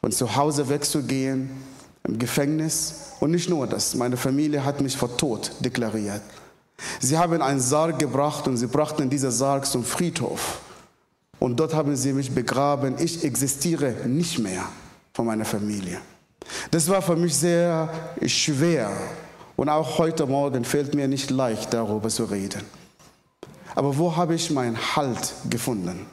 von 0.00 0.12
zu 0.12 0.34
Hause 0.34 0.68
wegzugehen, 0.68 1.50
im 2.04 2.18
Gefängnis. 2.18 3.12
Und 3.20 3.32
nicht 3.32 3.48
nur 3.48 3.66
das, 3.66 3.94
meine 3.94 4.16
Familie 4.16 4.64
hat 4.64 4.80
mich 4.80 4.96
vor 4.96 5.16
Tod 5.16 5.52
deklariert. 5.60 6.22
Sie 6.98 7.16
haben 7.16 7.42
einen 7.42 7.60
Sarg 7.60 7.98
gebracht 7.98 8.48
und 8.48 8.56
sie 8.56 8.66
brachten 8.66 9.10
diesen 9.10 9.30
Sarg 9.30 9.66
zum 9.66 9.84
Friedhof. 9.84 10.60
Und 11.38 11.58
dort 11.58 11.74
haben 11.74 11.94
sie 11.96 12.12
mich 12.12 12.30
begraben. 12.30 12.96
Ich 12.98 13.24
existiere 13.24 13.92
nicht 14.06 14.38
mehr 14.38 14.64
von 15.12 15.26
meiner 15.26 15.44
Familie. 15.44 15.98
Das 16.70 16.88
war 16.88 17.02
für 17.02 17.16
mich 17.16 17.36
sehr 17.36 17.88
schwer. 18.26 18.90
Und 19.56 19.68
auch 19.68 19.98
heute 19.98 20.26
Morgen 20.26 20.64
fällt 20.64 20.94
mir 20.94 21.06
nicht 21.06 21.30
leicht, 21.30 21.72
darüber 21.72 22.08
zu 22.08 22.24
reden. 22.24 22.62
Aber 23.74 23.96
wo 23.96 24.16
habe 24.16 24.34
ich 24.34 24.50
meinen 24.50 24.76
Halt 24.96 25.34
gefunden? 25.48 26.06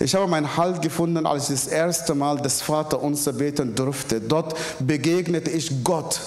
Ich 0.00 0.14
habe 0.14 0.26
meinen 0.26 0.56
Halt 0.56 0.82
gefunden, 0.82 1.26
als 1.26 1.50
ich 1.50 1.62
das 1.62 1.66
erste 1.66 2.14
Mal 2.14 2.38
das 2.38 2.62
Vater 2.62 3.02
unser 3.02 3.32
beten 3.32 3.74
durfte. 3.74 4.20
Dort 4.20 4.56
begegnete 4.78 5.50
ich 5.50 5.82
Gott. 5.82 6.20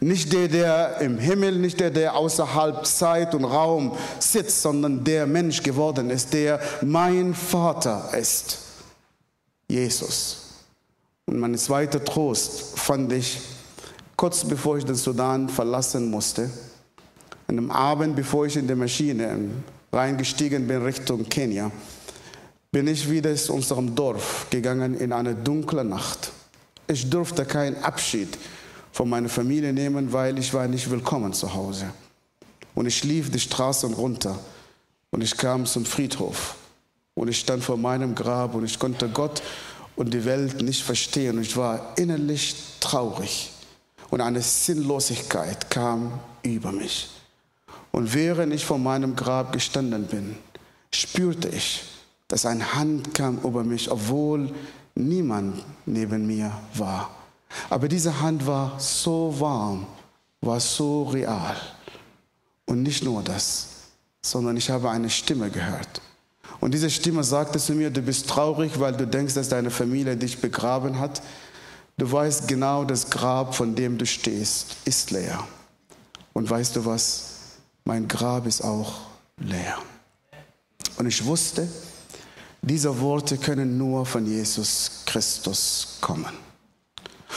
Nicht 0.00 0.32
der, 0.32 0.48
der 0.48 1.00
im 1.00 1.18
Himmel, 1.18 1.58
nicht 1.58 1.80
der, 1.80 1.90
der 1.90 2.14
außerhalb 2.14 2.86
Zeit 2.86 3.34
und 3.34 3.44
Raum 3.44 3.96
sitzt, 4.18 4.62
sondern 4.62 5.02
der 5.04 5.26
Mensch 5.26 5.62
geworden 5.62 6.10
ist, 6.10 6.34
der 6.34 6.60
mein 6.82 7.34
Vater 7.34 8.10
ist. 8.16 8.58
Jesus. 9.68 10.42
Und 11.24 11.38
mein 11.38 11.56
zweiter 11.56 12.04
Trost 12.04 12.78
fand 12.78 13.12
ich 13.12 13.40
kurz 14.16 14.44
bevor 14.44 14.78
ich 14.78 14.84
den 14.84 14.94
Sudan 14.94 15.48
verlassen 15.48 16.10
musste. 16.10 16.50
An 17.48 17.58
einem 17.58 17.70
Abend, 17.70 18.16
bevor 18.16 18.46
ich 18.46 18.56
in 18.56 18.68
die 18.68 18.74
Maschine 18.74 19.38
reingestiegen 19.92 20.66
bin 20.66 20.82
Richtung 20.82 21.28
Kenia 21.28 21.70
bin 22.76 22.88
ich 22.88 23.08
wieder 23.08 23.34
zu 23.34 23.54
unserem 23.54 23.94
Dorf 23.94 24.48
gegangen 24.50 25.00
in 25.00 25.10
eine 25.10 25.34
dunkle 25.34 25.82
Nacht. 25.82 26.30
Ich 26.86 27.08
durfte 27.08 27.46
keinen 27.46 27.82
Abschied 27.82 28.36
von 28.92 29.08
meiner 29.08 29.30
Familie 29.30 29.72
nehmen, 29.72 30.12
weil 30.12 30.38
ich 30.38 30.52
war 30.52 30.68
nicht 30.68 30.90
willkommen 30.90 31.32
zu 31.32 31.54
Hause. 31.54 31.86
Und 32.74 32.84
ich 32.84 33.02
lief 33.02 33.30
die 33.30 33.40
Straßen 33.40 33.94
runter 33.94 34.38
und 35.10 35.22
ich 35.22 35.34
kam 35.38 35.64
zum 35.64 35.86
Friedhof 35.86 36.54
und 37.14 37.28
ich 37.28 37.40
stand 37.40 37.64
vor 37.64 37.78
meinem 37.78 38.14
Grab 38.14 38.54
und 38.54 38.66
ich 38.66 38.78
konnte 38.78 39.08
Gott 39.08 39.42
und 39.96 40.12
die 40.12 40.26
Welt 40.26 40.60
nicht 40.60 40.82
verstehen. 40.82 41.40
Ich 41.40 41.56
war 41.56 41.94
innerlich 41.96 42.56
traurig 42.80 43.52
und 44.10 44.20
eine 44.20 44.42
Sinnlosigkeit 44.42 45.70
kam 45.70 46.20
über 46.42 46.72
mich. 46.72 47.08
Und 47.90 48.12
während 48.12 48.52
ich 48.52 48.66
vor 48.66 48.76
meinem 48.76 49.16
Grab 49.16 49.54
gestanden 49.54 50.04
bin, 50.04 50.36
spürte 50.92 51.48
ich, 51.48 51.95
dass 52.28 52.46
eine 52.46 52.74
Hand 52.74 53.14
kam 53.14 53.38
über 53.38 53.62
mich, 53.64 53.90
obwohl 53.90 54.52
niemand 54.94 55.62
neben 55.84 56.26
mir 56.26 56.52
war. 56.74 57.10
Aber 57.70 57.88
diese 57.88 58.20
Hand 58.20 58.46
war 58.46 58.78
so 58.78 59.34
warm, 59.38 59.86
war 60.40 60.60
so 60.60 61.04
real. 61.04 61.56
Und 62.66 62.82
nicht 62.82 63.04
nur 63.04 63.22
das, 63.22 63.68
sondern 64.22 64.56
ich 64.56 64.70
habe 64.70 64.90
eine 64.90 65.08
Stimme 65.08 65.50
gehört. 65.50 66.00
Und 66.60 66.74
diese 66.74 66.90
Stimme 66.90 67.22
sagte 67.22 67.58
zu 67.58 67.74
mir, 67.74 67.90
du 67.90 68.02
bist 68.02 68.28
traurig, 68.28 68.80
weil 68.80 68.96
du 68.96 69.06
denkst, 69.06 69.34
dass 69.34 69.48
deine 69.48 69.70
Familie 69.70 70.16
dich 70.16 70.40
begraben 70.40 70.98
hat. 70.98 71.22
Du 71.96 72.10
weißt 72.10 72.48
genau, 72.48 72.84
das 72.84 73.08
Grab, 73.08 73.54
von 73.54 73.74
dem 73.74 73.98
du 73.98 74.06
stehst, 74.06 74.76
ist 74.84 75.10
leer. 75.10 75.46
Und 76.32 76.48
weißt 76.48 76.76
du 76.76 76.84
was? 76.84 77.24
Mein 77.84 78.08
Grab 78.08 78.46
ist 78.46 78.62
auch 78.62 78.94
leer. 79.38 79.78
Und 80.98 81.06
ich 81.06 81.24
wusste, 81.24 81.68
diese 82.66 83.00
Worte 83.00 83.38
können 83.38 83.78
nur 83.78 84.04
von 84.04 84.26
Jesus 84.26 84.90
Christus 85.06 85.96
kommen. 86.00 86.34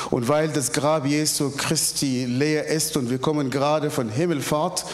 Und 0.09 0.27
weil 0.27 0.49
das 0.49 0.71
Grab 0.71 1.05
Jesu 1.05 1.51
Christi 1.55 2.25
leer 2.25 2.65
ist 2.67 2.97
und 2.97 3.09
wir 3.09 3.19
kommen 3.19 3.49
gerade 3.49 3.89
von 3.89 4.09
Himmelfahrt, 4.09 4.85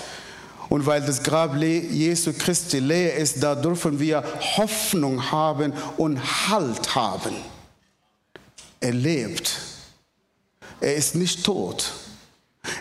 und 0.69 0.85
weil 0.85 1.01
das 1.01 1.21
Grab 1.21 1.55
Jesu 1.55 2.33
Christi 2.33 2.79
leer 2.79 3.15
ist, 3.15 3.41
da 3.41 3.55
dürfen 3.55 3.99
wir 3.99 4.23
Hoffnung 4.57 5.31
haben 5.31 5.73
und 5.97 6.19
Halt 6.49 6.95
haben. 6.95 7.35
Er 8.79 8.93
lebt. 8.93 9.59
Er 10.81 10.95
ist 10.95 11.15
nicht 11.15 11.45
tot. 11.45 11.93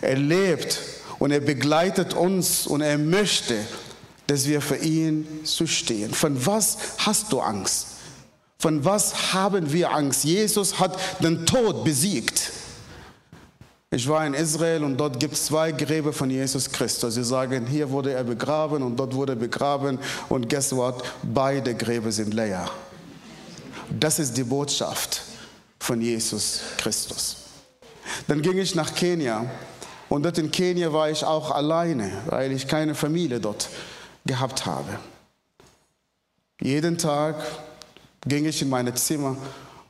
Er 0.01 0.17
lebt 0.17 0.81
und 1.19 1.31
er 1.31 1.41
begleitet 1.41 2.15
uns 2.15 2.67
und 2.67 2.81
er 2.81 2.99
möchte, 2.99 3.59
dass 4.27 4.47
wir 4.47 4.61
für 4.61 4.77
ihn 4.77 5.45
zu 5.45 5.67
stehen. 5.67 6.13
Von 6.13 6.45
was 6.47 6.79
hast 6.99 7.33
du 7.33 7.41
Angst? 7.41 7.89
Von 8.59 8.85
was 8.85 9.35
haben 9.35 9.73
wir 9.73 9.93
Angst? 9.93 10.25
Jesus 10.25 10.79
hat 10.79 10.99
den 11.23 11.45
Tod 11.45 11.85
besiegt. 11.85 12.53
Ich 13.91 14.09
war 14.09 14.27
in 14.27 14.35
Israel 14.35 14.83
und 14.83 14.97
dort 14.97 15.21
gibt 15.21 15.35
es 15.35 15.47
zwei 15.47 15.71
Gräber 15.71 16.13
von 16.13 16.29
Jesus 16.29 16.71
Christus. 16.71 17.15
Sie 17.15 17.23
sagen, 17.23 17.67
hier 17.67 17.89
wurde 17.91 18.13
er 18.13 18.25
begraben 18.25 18.83
und 18.83 18.97
dort 18.97 19.15
wurde 19.15 19.35
er 19.35 19.37
begraben 19.37 19.99
und 20.29 20.49
guess 20.49 20.75
what? 20.75 21.05
Beide 21.23 21.75
Gräber 21.75 22.11
sind 22.11 22.35
leer. 22.35 22.69
Das 23.91 24.19
ist 24.19 24.37
die 24.37 24.43
Botschaft 24.43 25.23
von 25.79 26.01
Jesus 26.01 26.61
Christus. 26.79 27.37
Dann 28.27 28.43
ging 28.43 28.59
ich 28.59 28.75
nach 28.75 28.95
Kenia 28.95 29.45
und 30.09 30.25
dort 30.25 30.39
in 30.39 30.51
Kenia 30.51 30.93
war 30.93 31.11
ich 31.11 31.23
auch 31.23 31.51
alleine, 31.51 32.11
weil 32.27 32.51
ich 32.51 32.67
keine 32.67 32.95
Familie 32.95 33.39
dort 33.39 33.69
gehabt 34.25 34.65
habe. 34.67 34.99
Jeden 36.61 36.97
Tag 36.97 37.37
ging 38.27 38.47
ich 38.47 38.63
in 38.63 38.69
mein 38.69 38.95
Zimmer 38.97 39.37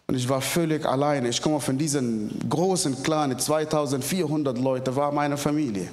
und 0.07 0.15
ich 0.15 0.29
war 0.29 0.41
völlig 0.41 0.85
alleine. 0.85 1.29
Ich 1.29 1.41
komme 1.41 1.61
von 1.61 1.79
diesem 1.79 2.31
großen 2.49 3.03
Clan, 3.03 3.39
2400 3.39 4.59
Leute, 4.59 4.95
war 4.95 5.13
meine 5.13 5.37
Familie. 5.37 5.89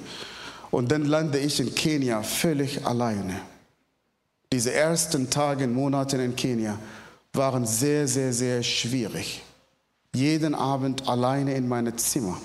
Und 0.70 0.90
dann 0.90 1.04
lande 1.04 1.38
ich 1.38 1.60
in 1.60 1.74
Kenia 1.74 2.22
völlig 2.22 2.84
alleine. 2.84 3.40
Diese 4.52 4.72
ersten 4.72 5.30
Tage, 5.30 5.66
Monate 5.66 6.16
in 6.16 6.36
Kenia 6.36 6.78
waren 7.32 7.66
sehr, 7.66 8.06
sehr, 8.06 8.32
sehr 8.32 8.62
schwierig. 8.62 9.42
Jeden 10.14 10.54
Abend 10.54 11.08
alleine 11.08 11.54
in 11.54 11.68
meinem 11.68 11.96
Zimmer. 11.96 12.38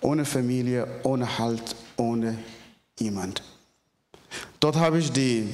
Ohne 0.00 0.24
Familie, 0.24 0.86
ohne 1.04 1.38
Halt, 1.38 1.76
ohne 1.96 2.36
jemand. 2.98 3.42
Dort 4.60 4.76
habe 4.76 4.98
ich 4.98 5.10
die 5.12 5.48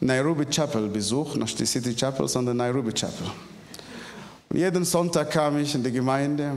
Nairobi 0.00 0.46
Chapel 0.46 0.88
besucht, 0.88 1.36
nicht 1.36 1.58
die 1.58 1.66
City 1.66 1.94
Chapel, 1.94 2.26
sondern 2.28 2.56
Nairobi 2.56 2.92
Chapel. 2.92 3.30
Und 4.48 4.58
jeden 4.58 4.84
Sonntag 4.84 5.30
kam 5.30 5.58
ich 5.58 5.74
in 5.74 5.82
die 5.82 5.92
Gemeinde, 5.92 6.54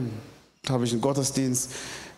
habe 0.68 0.84
ich 0.84 0.92
einen 0.92 1.00
Gottesdienst 1.00 1.70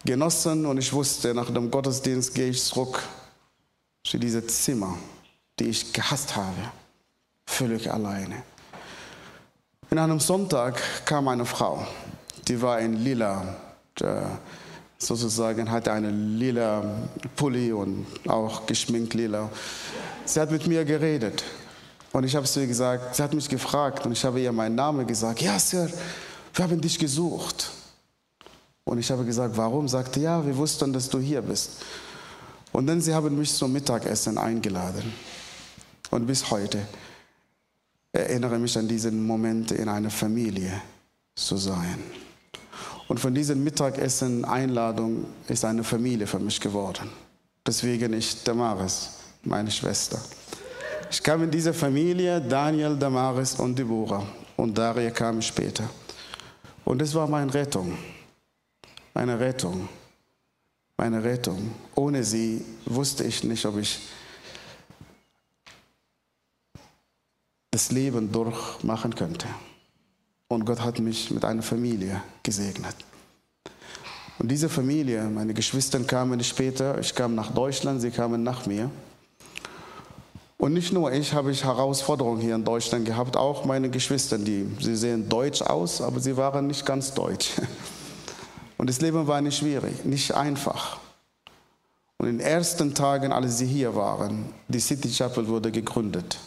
genossen 0.05 0.65
und 0.67 0.79
ich 0.79 0.93
wusste, 0.93 1.35
nach 1.35 1.51
dem 1.51 1.71
Gottesdienst 1.71 2.35
gehe 2.35 2.49
ich 2.49 2.63
zurück 2.63 3.03
zu 4.05 4.19
diesem 4.19 4.49
Zimmer, 4.49 4.97
die 5.59 5.65
ich 5.65 5.93
gehasst 5.93 6.35
habe, 6.35 6.73
völlig 7.47 7.93
alleine. 7.93 8.43
In 9.91 9.99
einem 9.99 10.21
Sonntag 10.21 10.81
kam 11.05 11.29
eine 11.29 11.45
Frau, 11.45 11.87
die 12.47 12.61
war 12.61 12.79
in 12.81 13.05
lila, 13.05 13.57
sozusagen 14.99 15.71
hatte 15.71 15.93
eine 15.93 16.11
lila 16.11 17.09
Pulli 17.37 17.73
und 17.73 18.07
auch 18.27 18.67
geschminkt 18.67 19.15
lila. 19.15 19.49
Sie 20.25 20.41
hat 20.41 20.51
mit 20.51 20.67
mir 20.67 20.85
geredet 20.85 21.45
und 22.13 22.25
ich 22.25 22.35
habe 22.35 22.47
sie 22.47 22.67
gesagt, 22.67 23.15
sie 23.17 23.23
hat 23.23 23.33
mich 23.33 23.49
gefragt 23.49 24.05
und 24.05 24.13
ich 24.13 24.25
habe 24.25 24.41
ihr 24.41 24.53
meinen 24.53 24.75
Namen 24.75 25.07
gesagt. 25.07 25.41
Ja, 25.41 25.59
Sir, 25.59 25.89
wir 26.55 26.65
haben 26.65 26.81
dich 26.81 26.99
gesucht. 26.99 27.71
Und 28.85 28.99
ich 28.99 29.11
habe 29.11 29.25
gesagt, 29.25 29.57
warum? 29.57 29.87
Sagte, 29.87 30.21
ja, 30.21 30.45
wir 30.45 30.57
wussten, 30.57 30.93
dass 30.93 31.11
du 31.11 31.19
hier 31.19 31.43
bist. 31.43 31.83
Und 32.73 32.87
dann 32.87 33.01
sie 33.01 33.15
haben 33.15 33.39
mich 33.39 33.53
zum 33.53 33.73
Mittagessen 33.73 34.39
eingeladen. 34.39 35.13
Und 36.11 36.27
bis 36.27 36.51
heute 36.51 36.81
erinnere 38.13 38.55
ich 38.55 38.61
mich 38.63 38.79
an 38.79 38.89
diesen 38.89 39.27
Moment 39.27 39.73
in 39.73 39.89
einer 39.89 40.11
Familie 40.11 40.81
zu 41.35 41.57
sein. 41.57 41.99
Und 43.09 43.19
von 43.19 43.35
diesem 43.35 43.65
Mittagessen 43.65 44.45
Einladung 44.45 45.25
ist 45.49 45.65
eine 45.65 45.83
Familie 45.83 46.27
für 46.27 46.39
mich 46.39 46.61
geworden. 46.61 47.11
Deswegen 47.67 48.13
ich 48.13 48.45
Damaris, 48.45 49.11
meine 49.43 49.71
Schwester. 49.71 50.21
Ich 51.11 51.23
kam 51.23 51.43
in 51.43 51.51
diese 51.51 51.73
Familie, 51.73 52.41
Daniel, 52.41 52.97
Damaris 52.97 53.55
und 53.55 53.79
Deborah. 53.79 54.27
Und 54.57 54.77
Daria 54.77 55.11
kam 55.11 55.41
später. 55.41 55.89
Und 56.85 57.01
es 57.01 57.15
war 57.15 57.27
meine 57.27 57.53
Rettung. 57.53 57.97
Meine 59.15 59.41
Rettung. 59.41 59.89
Meine 60.97 61.23
Rettung. 61.23 61.71
Ohne 61.95 62.23
sie 62.23 62.63
wusste 62.85 63.25
ich 63.25 63.43
nicht, 63.43 63.65
ob 63.65 63.79
ich 63.79 64.01
das 67.71 67.91
Leben 67.91 68.31
durchmachen 68.31 69.15
könnte. 69.15 69.47
Und 70.49 70.65
Gott 70.65 70.81
hat 70.81 70.99
mich 70.99 71.31
mit 71.31 71.45
einer 71.45 71.63
Familie 71.63 72.23
gesegnet. 72.43 72.97
Und 74.39 74.51
diese 74.51 74.69
Familie, 74.69 75.25
meine 75.25 75.53
Geschwister 75.53 76.01
kamen 76.01 76.43
später, 76.43 76.99
ich 76.99 77.15
kam 77.15 77.35
nach 77.35 77.53
Deutschland, 77.53 78.01
sie 78.01 78.11
kamen 78.11 78.43
nach 78.43 78.67
mir. 78.67 78.91
Und 80.57 80.73
nicht 80.73 80.93
nur 80.93 81.13
ich 81.13 81.33
habe 81.35 81.53
ich 81.53 81.65
Herausforderungen 81.65 82.41
hier 82.41 82.55
in 82.55 82.65
Deutschland 82.65 83.05
gehabt, 83.05 83.37
auch 83.37 83.65
meine 83.65 83.91
Geschwister, 83.91 84.39
die 84.39 84.67
sie 84.81 84.97
sehen 84.97 85.29
deutsch 85.29 85.63
aus, 85.63 86.01
aber 86.01 86.19
sie 86.19 86.37
waren 86.37 86.67
nicht 86.67 86.85
ganz 86.87 87.13
deutsch. 87.13 87.53
Und 88.77 88.89
das 88.89 89.01
Leben 89.01 89.27
war 89.27 89.41
nicht 89.41 89.59
schwierig, 89.59 90.05
nicht 90.05 90.33
einfach. 90.33 90.99
Und 92.17 92.29
in 92.29 92.39
den 92.39 92.47
ersten 92.47 92.95
Tagen, 92.95 93.33
als 93.33 93.59
sie 93.59 93.67
hier 93.67 93.95
waren, 93.95 94.47
die 94.67 94.81
City 94.81 95.09
Chapel 95.09 95.47
wurde 95.47 95.71
gegründet. 95.71 96.39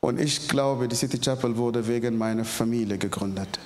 Und 0.00 0.20
ich 0.20 0.48
glaube, 0.48 0.88
die 0.88 0.96
City 0.96 1.18
Chapel 1.18 1.56
wurde 1.56 1.86
wegen 1.86 2.16
meiner 2.16 2.44
Familie 2.44 2.98
gegründet. 2.98 3.58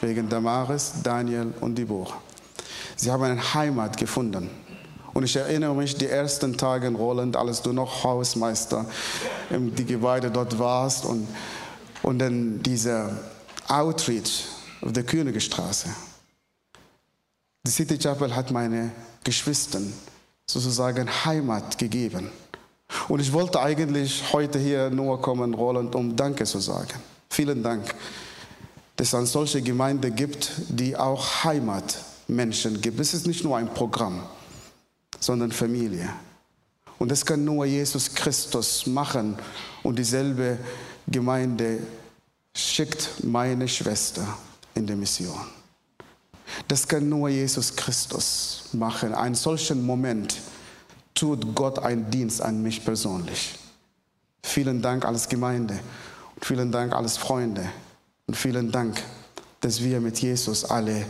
Wegen 0.00 0.28
Damaris, 0.28 0.92
Daniel 1.02 1.52
und 1.60 1.76
Deborah. 1.76 2.20
Sie 2.96 3.10
haben 3.10 3.22
eine 3.22 3.54
Heimat 3.54 3.96
gefunden. 3.96 4.50
Und 5.12 5.24
ich 5.24 5.36
erinnere 5.36 5.74
mich, 5.74 5.96
die 5.96 6.06
ersten 6.06 6.56
Tage 6.56 6.86
in 6.86 6.94
Roland, 6.94 7.36
als 7.36 7.62
du 7.62 7.72
noch 7.72 8.04
Hausmeister 8.04 8.86
im 9.50 9.74
die 9.74 9.84
Gebäude 9.84 10.30
dort 10.30 10.58
warst 10.58 11.04
und, 11.04 11.26
und 12.02 12.18
dann 12.18 12.62
dieser 12.62 13.18
Outreach 13.68 14.46
auf 14.80 14.92
der 14.92 15.02
Königstraße. 15.02 15.88
Die 17.66 17.70
City 17.70 17.98
Chapel 17.98 18.34
hat 18.34 18.50
meine 18.50 18.92
Geschwister 19.24 19.80
sozusagen 20.46 21.08
Heimat 21.24 21.76
gegeben. 21.78 22.30
Und 23.08 23.20
ich 23.20 23.32
wollte 23.32 23.60
eigentlich 23.60 24.22
heute 24.32 24.58
hier 24.58 24.90
nur 24.90 25.20
kommen, 25.20 25.54
Roland, 25.54 25.94
um 25.94 26.16
Danke 26.16 26.44
zu 26.44 26.58
sagen. 26.58 26.94
Vielen 27.28 27.62
Dank, 27.62 27.94
dass 28.96 29.08
es 29.08 29.14
eine 29.14 29.26
solche 29.26 29.62
Gemeinde 29.62 30.10
gibt, 30.10 30.50
die 30.68 30.96
auch 30.96 31.44
Heimatmenschen 31.44 32.80
gibt. 32.80 32.98
Es 33.00 33.14
ist 33.14 33.26
nicht 33.26 33.44
nur 33.44 33.56
ein 33.56 33.72
Programm 33.72 34.22
sondern 35.20 35.52
Familie. 35.52 36.08
Und 36.98 37.10
das 37.10 37.24
kann 37.24 37.44
nur 37.44 37.64
Jesus 37.64 38.14
Christus 38.14 38.86
machen. 38.86 39.36
Und 39.82 39.98
dieselbe 39.98 40.58
Gemeinde 41.06 41.78
schickt 42.54 43.22
meine 43.22 43.68
Schwester 43.68 44.26
in 44.74 44.86
die 44.86 44.96
Mission. 44.96 45.38
Das 46.66 46.88
kann 46.88 47.08
nur 47.08 47.28
Jesus 47.28 47.74
Christus 47.76 48.64
machen. 48.72 49.14
Einen 49.14 49.34
solchen 49.34 49.84
Moment 49.84 50.36
tut 51.20 51.54
Gott 51.54 51.78
einen 51.78 52.10
Dienst 52.10 52.40
an 52.40 52.62
mich 52.62 52.82
persönlich. 52.82 53.58
Vielen 54.42 54.80
Dank 54.80 55.04
als 55.04 55.28
Gemeinde 55.28 55.78
und 56.34 56.46
vielen 56.46 56.72
Dank 56.72 56.94
als 56.94 57.18
Freunde 57.18 57.68
und 58.26 58.34
vielen 58.34 58.72
Dank, 58.72 59.02
dass 59.60 59.82
wir 59.84 60.00
mit 60.00 60.18
Jesus 60.18 60.64
alle 60.64 61.04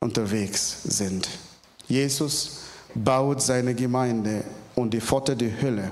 unterwegs 0.00 0.82
sind. 0.84 1.30
Jesus 1.88 2.58
baut 2.94 3.40
seine 3.40 3.74
Gemeinde 3.74 4.44
und 4.74 4.92
die 4.92 5.00
Pforte 5.00 5.34
der 5.34 5.62
Hölle 5.62 5.90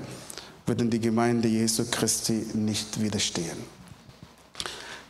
würden 0.67 0.91
die 0.91 0.99
Gemeinde 0.99 1.47
Jesu 1.47 1.83
Christi 1.89 2.45
nicht 2.53 3.01
widerstehen. 3.01 3.57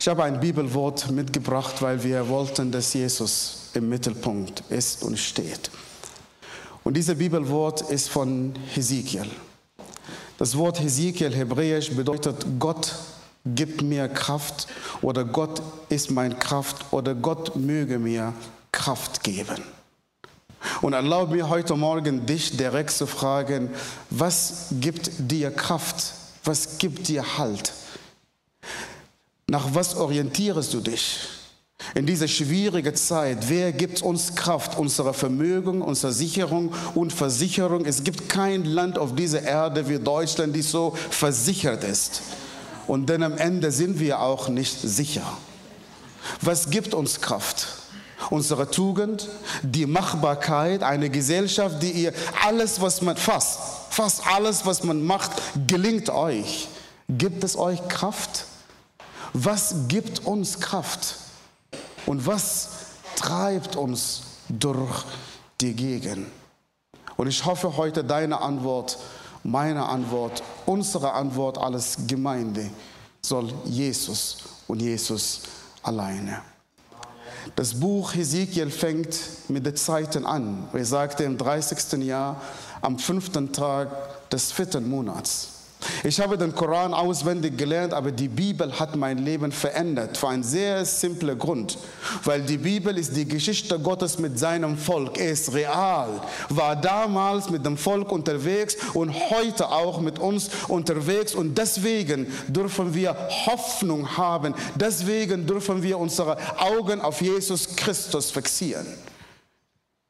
Ich 0.00 0.08
habe 0.08 0.24
ein 0.24 0.40
Bibelwort 0.40 1.10
mitgebracht, 1.10 1.82
weil 1.82 2.02
wir 2.02 2.26
wollten, 2.28 2.72
dass 2.72 2.94
Jesus 2.94 3.68
im 3.74 3.90
Mittelpunkt 3.90 4.62
ist 4.70 5.02
und 5.02 5.18
steht. 5.18 5.70
Und 6.84 6.96
dieses 6.96 7.16
Bibelwort 7.16 7.82
ist 7.82 8.08
von 8.08 8.54
Hesekiel. 8.74 9.30
Das 10.38 10.56
Wort 10.56 10.80
Hesekiel 10.80 11.34
hebräisch 11.34 11.90
bedeutet 11.92 12.44
Gott 12.58 12.94
gibt 13.44 13.82
mir 13.82 14.08
Kraft 14.08 14.66
oder 15.00 15.24
Gott 15.24 15.62
ist 15.88 16.10
mein 16.10 16.38
Kraft 16.38 16.92
oder 16.92 17.14
Gott 17.14 17.54
möge 17.56 17.98
mir 17.98 18.32
Kraft 18.72 19.22
geben. 19.22 19.62
Und 20.80 20.92
erlaub 20.92 21.30
mir 21.30 21.48
heute 21.48 21.76
Morgen 21.76 22.26
dich 22.26 22.56
direkt 22.56 22.92
zu 22.92 23.06
fragen, 23.06 23.70
was 24.10 24.68
gibt 24.80 25.10
dir 25.18 25.50
Kraft? 25.50 26.14
Was 26.44 26.78
gibt 26.78 27.08
dir 27.08 27.38
Halt? 27.38 27.72
Nach 29.46 29.66
was 29.72 29.96
orientierst 29.96 30.72
du 30.74 30.80
dich? 30.80 31.28
In 31.94 32.06
dieser 32.06 32.28
schwierigen 32.28 32.94
Zeit, 32.94 33.48
wer 33.48 33.72
gibt 33.72 34.02
uns 34.02 34.34
Kraft, 34.34 34.78
unsere 34.78 35.14
Vermögen, 35.14 35.82
unsere 35.82 36.12
Sicherung 36.12 36.72
und 36.94 37.12
Versicherung? 37.12 37.84
Es 37.84 38.04
gibt 38.04 38.28
kein 38.28 38.64
Land 38.64 38.98
auf 38.98 39.14
dieser 39.14 39.42
Erde 39.42 39.88
wie 39.88 39.98
Deutschland, 39.98 40.54
die 40.54 40.62
so 40.62 40.96
versichert 41.10 41.84
ist. 41.84 42.22
Und 42.86 43.06
dann 43.10 43.22
am 43.22 43.36
Ende 43.36 43.70
sind 43.70 44.00
wir 44.00 44.20
auch 44.20 44.48
nicht 44.48 44.80
sicher. 44.80 45.22
Was 46.40 46.70
gibt 46.70 46.94
uns 46.94 47.20
Kraft? 47.20 47.66
unsere 48.30 48.70
Tugend, 48.70 49.28
die 49.62 49.86
Machbarkeit, 49.86 50.82
eine 50.82 51.10
Gesellschaft, 51.10 51.82
die 51.82 51.90
ihr 51.90 52.12
alles, 52.44 52.80
was 52.80 53.02
man 53.02 53.16
fast, 53.16 53.58
fast 53.90 54.26
alles, 54.26 54.64
was 54.64 54.84
man 54.84 55.04
macht, 55.04 55.30
gelingt 55.66 56.10
euch. 56.10 56.68
Gibt 57.08 57.44
es 57.44 57.56
euch 57.56 57.86
Kraft? 57.88 58.46
Was 59.32 59.74
gibt 59.88 60.24
uns 60.24 60.60
Kraft? 60.60 61.16
Und 62.06 62.26
was 62.26 62.68
treibt 63.16 63.76
uns 63.76 64.22
durch 64.48 65.04
die 65.60 65.74
Gegend? 65.74 66.26
Und 67.16 67.26
ich 67.28 67.44
hoffe 67.44 67.76
heute 67.76 68.02
deine 68.02 68.40
Antwort, 68.40 68.98
meine 69.44 69.84
Antwort, 69.84 70.42
unsere 70.66 71.12
Antwort 71.12 71.58
als 71.58 71.98
Gemeinde 72.06 72.70
soll 73.20 73.52
Jesus 73.64 74.38
und 74.66 74.80
Jesus 74.80 75.42
alleine. 75.82 76.42
Das 77.56 77.74
Buch 77.74 78.14
Hesekiel 78.14 78.70
fängt 78.70 79.18
mit 79.48 79.66
den 79.66 79.76
Zeiten 79.76 80.26
an. 80.26 80.68
Er 80.72 80.84
sagte 80.84 81.24
im 81.24 81.36
30. 81.36 82.04
Jahr, 82.04 82.40
am 82.80 82.98
fünften 82.98 83.52
Tag 83.52 84.28
des 84.30 84.52
vierten 84.52 84.88
Monats. 84.88 85.48
Ich 86.04 86.20
habe 86.20 86.38
den 86.38 86.54
Koran 86.54 86.94
auswendig 86.94 87.56
gelernt, 87.56 87.94
aber 87.94 88.10
die 88.10 88.28
Bibel 88.28 88.78
hat 88.78 88.96
mein 88.96 89.18
Leben 89.18 89.52
verändert. 89.52 90.16
Für 90.16 90.28
einen 90.28 90.42
sehr 90.42 90.84
simplen 90.84 91.38
Grund. 91.38 91.78
Weil 92.24 92.42
die 92.42 92.58
Bibel 92.58 92.96
ist 92.98 93.16
die 93.16 93.26
Geschichte 93.26 93.78
Gottes 93.78 94.18
mit 94.18 94.38
seinem 94.38 94.76
Volk. 94.76 95.18
Er 95.18 95.32
ist 95.32 95.52
real. 95.54 96.20
War 96.48 96.76
damals 96.76 97.50
mit 97.50 97.64
dem 97.64 97.76
Volk 97.76 98.12
unterwegs 98.12 98.76
und 98.94 99.12
heute 99.30 99.70
auch 99.70 100.00
mit 100.00 100.18
uns 100.18 100.50
unterwegs. 100.68 101.34
Und 101.34 101.56
deswegen 101.56 102.26
dürfen 102.48 102.94
wir 102.94 103.16
Hoffnung 103.46 104.16
haben. 104.16 104.54
Deswegen 104.74 105.46
dürfen 105.46 105.82
wir 105.82 105.98
unsere 105.98 106.36
Augen 106.58 107.00
auf 107.00 107.20
Jesus 107.20 107.76
Christus 107.76 108.30
fixieren. 108.30 108.86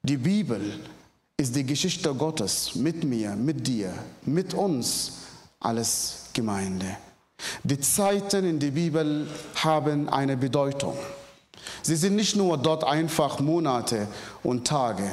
Die 0.02 0.16
Bibel 0.16 0.60
ist 1.36 1.54
die 1.54 1.64
Geschichte 1.64 2.12
Gottes 2.14 2.74
mit 2.74 3.04
mir, 3.04 3.34
mit 3.36 3.66
dir, 3.66 3.92
mit 4.24 4.54
uns 4.54 5.21
alles 5.62 6.26
Gemeinde. 6.32 6.86
Die 7.62 7.80
Zeiten 7.80 8.48
in 8.48 8.58
der 8.58 8.70
Bibel 8.70 9.26
haben 9.56 10.08
eine 10.08 10.36
Bedeutung. 10.36 10.96
Sie 11.82 11.96
sind 11.96 12.16
nicht 12.16 12.36
nur 12.36 12.56
dort 12.58 12.84
einfach 12.84 13.40
Monate 13.40 14.06
und 14.42 14.66
Tage. 14.66 15.10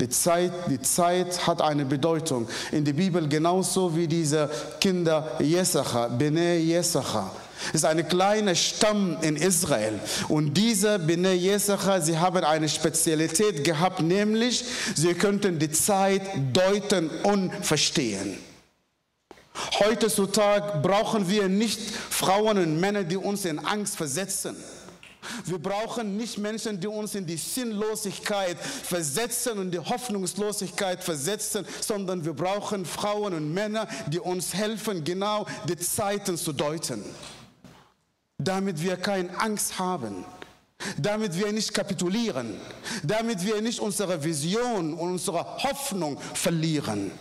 Die 0.00 0.08
Zeit, 0.08 0.52
die 0.68 0.80
Zeit 0.80 1.46
hat 1.46 1.62
eine 1.62 1.84
Bedeutung 1.84 2.48
in 2.72 2.84
der 2.84 2.92
Bibel 2.92 3.28
genauso 3.28 3.94
wie 3.94 4.08
diese 4.08 4.50
Kinder 4.80 5.36
Jesacha, 5.38 6.08
Bene. 6.08 6.56
Es 6.56 6.96
ist 7.72 7.84
ein 7.84 8.08
kleiner 8.08 8.56
Stamm 8.56 9.16
in 9.20 9.36
Israel. 9.36 10.00
Und 10.28 10.54
diese 10.54 10.98
Bene 10.98 11.34
Jesacha, 11.34 12.00
sie 12.00 12.18
haben 12.18 12.42
eine 12.42 12.68
Spezialität 12.68 13.62
gehabt, 13.62 14.00
nämlich 14.00 14.64
sie 14.96 15.14
könnten 15.14 15.60
die 15.60 15.70
Zeit 15.70 16.22
deuten 16.52 17.08
und 17.22 17.52
verstehen. 17.64 18.38
Heutzutage 19.54 20.80
brauchen 20.80 21.28
wir 21.28 21.48
nicht 21.48 21.80
Frauen 21.80 22.58
und 22.58 22.80
Männer, 22.80 23.04
die 23.04 23.16
uns 23.16 23.44
in 23.44 23.58
Angst 23.58 23.96
versetzen. 23.96 24.56
Wir 25.44 25.58
brauchen 25.58 26.16
nicht 26.16 26.38
Menschen, 26.38 26.80
die 26.80 26.88
uns 26.88 27.14
in 27.14 27.26
die 27.26 27.36
Sinnlosigkeit 27.36 28.58
versetzen 28.58 29.58
und 29.58 29.70
die 29.70 29.78
Hoffnungslosigkeit 29.78 31.02
versetzen, 31.02 31.64
sondern 31.80 32.24
wir 32.24 32.32
brauchen 32.32 32.84
Frauen 32.84 33.34
und 33.34 33.54
Männer, 33.54 33.86
die 34.08 34.18
uns 34.18 34.52
helfen, 34.52 35.04
genau 35.04 35.46
die 35.68 35.76
Zeiten 35.76 36.36
zu 36.36 36.52
deuten. 36.52 37.04
Damit 38.38 38.82
wir 38.82 38.96
keine 38.96 39.38
Angst 39.38 39.78
haben, 39.78 40.24
damit 40.98 41.38
wir 41.38 41.52
nicht 41.52 41.72
kapitulieren, 41.72 42.60
damit 43.04 43.44
wir 43.46 43.62
nicht 43.62 43.78
unsere 43.78 44.24
Vision 44.24 44.94
und 44.94 45.12
unsere 45.12 45.62
Hoffnung 45.62 46.18
verlieren 46.34 47.12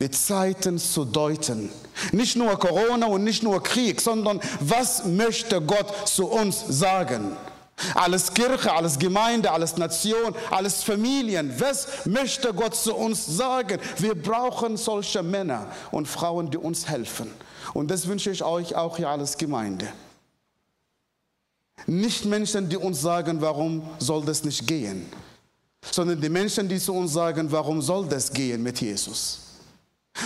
die 0.00 0.10
Zeiten 0.10 0.78
zu 0.78 1.04
deuten. 1.04 1.70
Nicht 2.12 2.36
nur 2.36 2.58
Corona 2.58 3.06
und 3.06 3.22
nicht 3.22 3.42
nur 3.42 3.62
Krieg, 3.62 4.00
sondern 4.00 4.40
was 4.60 5.04
möchte 5.04 5.60
Gott 5.60 6.08
zu 6.08 6.26
uns 6.26 6.64
sagen? 6.68 7.36
Alles 7.94 8.32
Kirche, 8.32 8.72
alles 8.72 8.98
Gemeinde, 8.98 9.50
alles 9.50 9.76
Nation, 9.76 10.34
alles 10.50 10.82
Familien. 10.82 11.52
Was 11.58 12.06
möchte 12.06 12.52
Gott 12.52 12.74
zu 12.74 12.94
uns 12.94 13.24
sagen? 13.24 13.78
Wir 13.98 14.14
brauchen 14.14 14.76
solche 14.76 15.22
Männer 15.22 15.66
und 15.90 16.06
Frauen, 16.06 16.50
die 16.50 16.58
uns 16.58 16.88
helfen. 16.88 17.30
Und 17.74 17.90
das 17.90 18.06
wünsche 18.06 18.30
ich 18.30 18.42
euch 18.42 18.74
auch 18.74 18.96
hier 18.96 19.08
als 19.08 19.36
Gemeinde. 19.36 19.88
Nicht 21.86 22.24
Menschen, 22.26 22.68
die 22.68 22.76
uns 22.76 23.00
sagen, 23.00 23.40
warum 23.40 23.82
soll 23.98 24.24
das 24.24 24.44
nicht 24.44 24.66
gehen, 24.66 25.06
sondern 25.90 26.20
die 26.20 26.28
Menschen, 26.28 26.68
die 26.68 26.78
zu 26.78 26.92
uns 26.94 27.12
sagen, 27.12 27.50
warum 27.50 27.80
soll 27.80 28.06
das 28.06 28.30
gehen 28.30 28.62
mit 28.62 28.80
Jesus. 28.80 29.49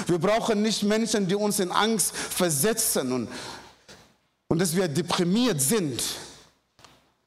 Wir 0.07 0.19
brauchen 0.19 0.63
nicht 0.63 0.83
Menschen, 0.83 1.27
die 1.27 1.35
uns 1.35 1.61
in 1.61 1.71
Angst 1.71 2.15
versetzen 2.15 3.13
und, 3.13 3.29
und 4.49 4.59
dass 4.59 4.75
wir 4.75 4.89
deprimiert 4.89 5.61
sind, 5.61 6.03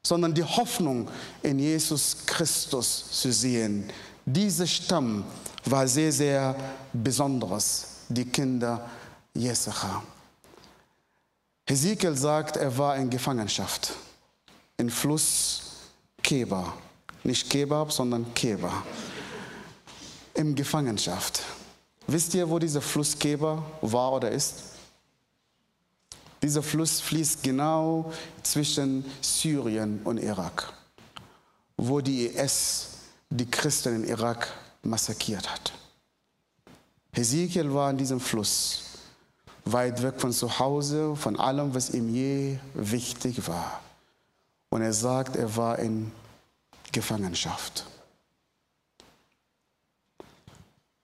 sondern 0.02 0.34
die 0.34 0.44
Hoffnung 0.44 1.08
in 1.42 1.58
Jesus 1.58 2.16
Christus 2.26 3.10
zu 3.10 3.32
sehen. 3.32 3.90
Dieser 4.24 4.66
Stamm 4.66 5.24
war 5.64 5.86
sehr, 5.86 6.12
sehr 6.12 6.56
besonderes, 6.92 7.86
die 8.08 8.24
Kinder 8.24 8.88
Jesacha. 9.34 10.02
Hesekiel 11.66 12.16
sagt, 12.16 12.56
er 12.56 12.76
war 12.76 12.96
in 12.96 13.10
Gefangenschaft, 13.10 13.92
im 14.78 14.88
Fluss 14.88 15.62
Keba. 16.22 16.72
Nicht 17.24 17.50
Kebab, 17.50 17.92
sondern 17.92 18.32
Keba. 18.32 18.82
In 20.34 20.54
Gefangenschaft. 20.54 21.42
Wisst 22.10 22.32
ihr, 22.32 22.48
wo 22.48 22.58
dieser 22.58 22.80
Flussgeber 22.80 23.62
war 23.82 24.14
oder 24.14 24.30
ist? 24.30 24.64
Dieser 26.42 26.62
Fluss 26.62 27.02
fließt 27.02 27.42
genau 27.42 28.10
zwischen 28.42 29.04
Syrien 29.20 30.00
und 30.04 30.16
Irak, 30.16 30.72
wo 31.76 32.00
die 32.00 32.28
IS 32.28 32.88
die 33.28 33.44
Christen 33.44 33.96
in 33.96 34.04
Irak 34.08 34.48
massakriert 34.82 35.52
hat. 35.52 35.72
Hesekiel 37.12 37.74
war 37.74 37.90
an 37.90 37.98
diesem 37.98 38.20
Fluss, 38.20 38.84
weit 39.66 40.02
weg 40.02 40.18
von 40.18 40.32
zu 40.32 40.58
Hause, 40.58 41.14
von 41.14 41.38
allem, 41.38 41.74
was 41.74 41.90
ihm 41.90 42.08
je 42.08 42.58
wichtig 42.72 43.46
war. 43.46 43.82
Und 44.70 44.80
er 44.80 44.94
sagt, 44.94 45.36
er 45.36 45.54
war 45.56 45.78
in 45.78 46.10
Gefangenschaft. 46.90 47.84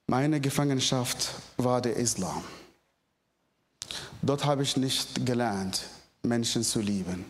Meine 0.07 0.39
Gefangenschaft 0.39 1.31
war 1.57 1.81
der 1.81 1.95
Islam. 1.95 2.43
Dort 4.21 4.45
habe 4.45 4.61
ich 4.61 4.77
nicht 4.77 5.25
gelernt, 5.25 5.81
Menschen 6.21 6.63
zu 6.63 6.79
lieben. 6.79 7.25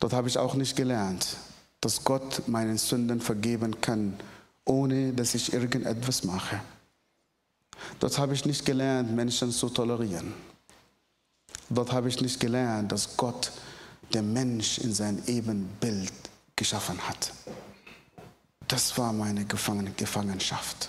Dort 0.00 0.14
habe 0.14 0.28
ich 0.28 0.38
auch 0.38 0.54
nicht 0.54 0.76
gelernt, 0.76 1.36
dass 1.82 2.04
Gott 2.04 2.48
meinen 2.48 2.78
Sünden 2.78 3.20
vergeben 3.20 3.82
kann, 3.82 4.18
ohne 4.64 5.12
dass 5.12 5.34
ich 5.34 5.52
irgendetwas 5.52 6.24
mache. 6.24 6.58
Dort 8.00 8.16
habe 8.16 8.32
ich 8.32 8.46
nicht 8.46 8.64
gelernt, 8.64 9.14
Menschen 9.14 9.52
zu 9.52 9.68
tolerieren. 9.68 10.32
Dort 11.68 11.92
habe 11.92 12.08
ich 12.08 12.18
nicht 12.22 12.40
gelernt, 12.40 12.90
dass 12.92 13.14
Gott 13.18 13.52
den 14.14 14.32
Mensch 14.32 14.78
in 14.78 14.94
sein 14.94 15.22
Ebenbild 15.26 16.12
geschaffen 16.56 16.98
hat. 17.06 17.30
Das 18.68 18.96
war 18.96 19.12
meine 19.12 19.44
Gefangenschaft 19.44 20.88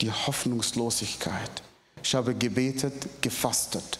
die 0.00 0.10
Hoffnungslosigkeit. 0.10 1.62
Ich 2.02 2.14
habe 2.14 2.34
gebetet, 2.34 3.22
gefastet 3.22 3.98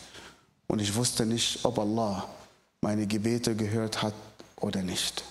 und 0.66 0.80
ich 0.80 0.94
wusste 0.94 1.24
nicht, 1.24 1.64
ob 1.64 1.78
Allah 1.78 2.28
meine 2.80 3.06
Gebete 3.06 3.56
gehört 3.56 4.02
hat 4.02 4.14
oder 4.56 4.82
nicht. 4.82 5.24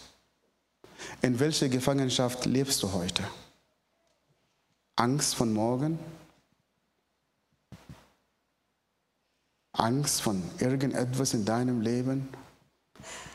In 1.21 1.39
welcher 1.39 1.69
Gefangenschaft 1.69 2.45
lebst 2.45 2.82
du 2.82 2.91
heute? 2.93 3.23
Angst 4.95 5.36
von 5.36 5.54
morgen? 5.54 5.99
Angst 9.73 10.21
von 10.21 10.41
irgendetwas 10.60 11.34
in 11.34 11.45
deinem 11.45 11.82
Leben? 11.82 12.30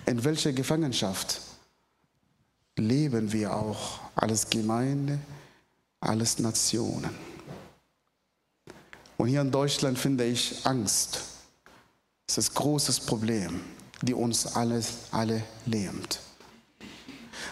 In 0.07 0.25
welcher 0.25 0.53
Gefangenschaft 0.53 1.41
leben 2.77 3.33
wir 3.33 3.55
auch 3.55 4.01
als 4.15 4.49
Gemeinde? 4.49 5.19
Alles 6.01 6.39
Nationen. 6.39 7.11
Und 9.17 9.29
hier 9.29 9.41
in 9.41 9.51
Deutschland 9.51 9.99
finde 9.99 10.25
ich 10.25 10.65
Angst. 10.65 11.23
Das 12.27 12.39
ist 12.39 12.53
ein 12.53 12.55
großes 12.55 13.01
Problem, 13.01 13.61
die 14.03 14.15
uns 14.15 14.55
alles, 14.55 14.93
alle 15.11 15.43
lähmt. 15.67 16.21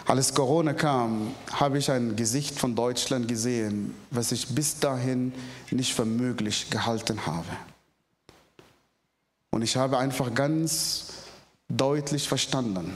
Als 0.07 0.33
Corona 0.33 0.73
kam, 0.73 1.35
habe 1.51 1.79
ich 1.79 1.91
ein 1.91 2.15
Gesicht 2.15 2.57
von 2.59 2.77
Deutschland 2.77 3.27
gesehen, 3.27 3.93
was 4.13 4.31
ich 4.31 4.47
bis 4.49 4.79
dahin 4.79 5.33
nicht 5.73 5.95
für 5.95 6.05
möglich 6.05 6.71
gehalten 6.71 7.27
habe. 7.27 7.49
Und 9.51 9.63
ich 9.63 9.77
habe 9.77 9.99
einfach 9.99 10.33
ganz 10.33 11.07
deutlich 11.69 12.29
verstanden, 12.29 12.95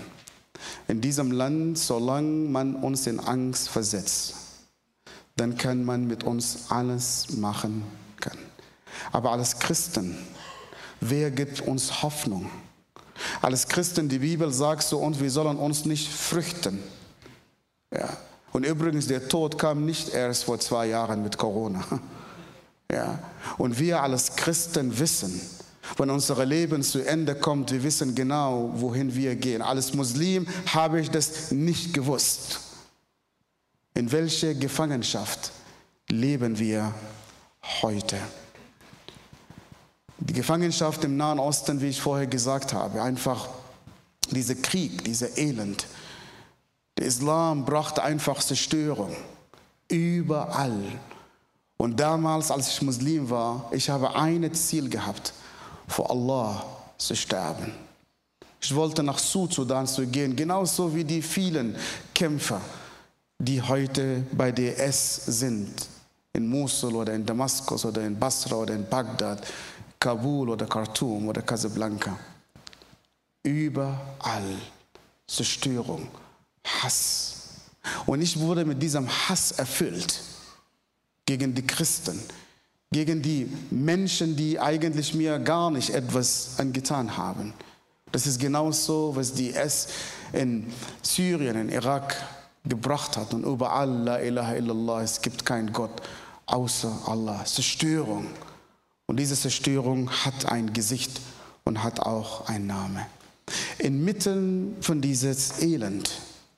in 0.86 1.00
diesem 1.00 1.32
Land, 1.32 1.78
solange 1.78 2.48
man 2.48 2.76
uns 2.76 3.06
in 3.06 3.18
Angst 3.18 3.70
versetzt, 3.70 4.34
dann 5.40 5.56
kann 5.56 5.84
man 5.84 6.06
mit 6.06 6.22
uns 6.22 6.66
alles 6.68 7.28
machen 7.38 7.82
können. 8.20 8.44
Aber 9.10 9.32
als 9.32 9.58
Christen, 9.58 10.18
wer 11.00 11.30
gibt 11.30 11.62
uns 11.62 12.02
Hoffnung? 12.02 12.50
Als 13.40 13.66
Christen, 13.66 14.10
die 14.10 14.18
Bibel 14.18 14.52
sagt 14.52 14.82
zu 14.82 14.98
uns, 14.98 15.18
wir 15.18 15.30
sollen 15.30 15.56
uns 15.56 15.86
nicht 15.86 16.08
fürchten. 16.08 16.82
Ja. 17.90 18.18
Und 18.52 18.66
übrigens, 18.66 19.06
der 19.06 19.28
Tod 19.28 19.56
kam 19.56 19.86
nicht 19.86 20.10
erst 20.10 20.44
vor 20.44 20.60
zwei 20.60 20.88
Jahren 20.88 21.22
mit 21.22 21.38
Corona. 21.38 21.84
Ja. 22.92 23.20
Und 23.56 23.78
wir 23.78 24.02
als 24.02 24.34
Christen 24.34 24.98
wissen, 24.98 25.40
wenn 25.96 26.10
unser 26.10 26.44
Leben 26.44 26.82
zu 26.82 26.98
Ende 26.98 27.36
kommt, 27.36 27.70
wir 27.70 27.84
wissen 27.84 28.16
genau, 28.16 28.72
wohin 28.74 29.14
wir 29.14 29.36
gehen. 29.36 29.62
Als 29.62 29.94
Muslim 29.94 30.48
habe 30.66 31.00
ich 31.00 31.08
das 31.08 31.52
nicht 31.52 31.94
gewusst. 31.94 32.58
In 33.94 34.10
welcher 34.12 34.54
Gefangenschaft 34.54 35.50
leben 36.08 36.58
wir 36.58 36.94
heute? 37.82 38.16
Die 40.18 40.32
Gefangenschaft 40.32 41.02
im 41.04 41.16
Nahen 41.16 41.38
Osten, 41.38 41.80
wie 41.80 41.88
ich 41.88 42.00
vorher 42.00 42.26
gesagt 42.26 42.72
habe, 42.72 43.02
einfach 43.02 43.48
dieser 44.30 44.54
Krieg, 44.54 45.02
dieser 45.04 45.36
Elend. 45.36 45.86
Der 46.98 47.06
Islam 47.06 47.64
brachte 47.64 48.02
einfach 48.02 48.40
Zerstörung 48.40 49.16
überall. 49.88 50.82
Und 51.76 51.98
damals, 51.98 52.50
als 52.50 52.68
ich 52.68 52.82
Muslim 52.82 53.28
war, 53.28 53.68
ich 53.72 53.88
habe 53.90 54.14
ein 54.14 54.52
Ziel 54.54 54.88
gehabt, 54.88 55.32
vor 55.88 56.10
Allah 56.10 56.64
zu 56.98 57.16
sterben. 57.16 57.72
Ich 58.60 58.74
wollte 58.74 59.02
nach 59.02 59.18
Südsudan 59.18 59.86
zu 59.86 60.06
gehen, 60.06 60.36
genauso 60.36 60.94
wie 60.94 61.04
die 61.04 61.22
vielen 61.22 61.74
Kämpfer 62.14 62.60
die 63.40 63.60
heute 63.60 64.22
bei 64.32 64.52
DS 64.52 65.24
sind, 65.26 65.74
in 66.34 66.46
Mosul 66.46 66.94
oder 66.94 67.14
in 67.14 67.24
Damaskus 67.24 67.86
oder 67.86 68.02
in 68.02 68.18
Basra 68.18 68.56
oder 68.56 68.74
in 68.74 68.86
Bagdad, 68.86 69.44
Kabul 69.98 70.50
oder 70.50 70.66
Khartoum 70.66 71.28
oder 71.28 71.40
Casablanca. 71.40 72.18
Überall 73.42 74.56
Zerstörung, 75.26 76.06
Hass. 76.64 77.36
Und 78.04 78.20
ich 78.20 78.38
wurde 78.38 78.66
mit 78.66 78.82
diesem 78.82 79.08
Hass 79.08 79.52
erfüllt 79.52 80.20
gegen 81.24 81.54
die 81.54 81.66
Christen, 81.66 82.20
gegen 82.92 83.22
die 83.22 83.50
Menschen, 83.70 84.36
die 84.36 84.60
eigentlich 84.60 85.14
mir 85.14 85.38
gar 85.38 85.70
nicht 85.70 85.90
etwas 85.90 86.58
angetan 86.58 87.16
haben. 87.16 87.54
Das 88.12 88.26
ist 88.26 88.38
genauso, 88.38 89.16
was 89.16 89.32
die 89.32 89.54
S 89.54 89.88
in 90.34 90.70
Syrien, 91.02 91.56
in 91.56 91.68
Irak 91.70 92.16
gebracht 92.64 93.16
hat. 93.16 93.34
Und 93.34 93.44
überall, 93.44 93.90
la 93.90 94.18
ilaha 94.20 94.54
illallah, 94.54 95.02
es 95.02 95.20
gibt 95.20 95.44
keinen 95.44 95.72
Gott 95.72 96.02
außer 96.46 96.92
Allah. 97.06 97.44
Zerstörung. 97.44 98.26
Und 99.06 99.18
diese 99.18 99.34
Zerstörung 99.34 100.10
hat 100.10 100.50
ein 100.50 100.72
Gesicht 100.72 101.20
und 101.64 101.82
hat 101.82 102.00
auch 102.00 102.48
einen 102.48 102.66
Namen. 102.66 103.04
Inmitten 103.78 104.76
von 104.80 105.00
dieses 105.00 105.60
Elend 105.60 106.10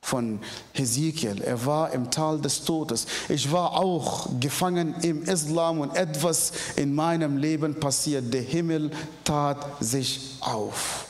von 0.03 0.41
Hesekiel, 0.73 1.41
er 1.43 1.65
war 1.65 1.93
im 1.93 2.11
Tal 2.11 2.41
des 2.41 2.65
Todes. 2.65 3.07
Ich 3.29 3.51
war 3.53 3.73
auch 3.73 4.29
gefangen 4.41 4.95
im 5.03 5.23
Islam 5.23 5.81
und 5.81 5.97
etwas 5.97 6.53
in 6.77 6.95
meinem 6.95 7.37
Leben 7.37 7.79
passiert. 7.79 8.35
Der 8.35 8.43
Himmel 8.43 8.91
tat 9.25 9.65
sich 9.81 10.37
auf. 10.41 11.07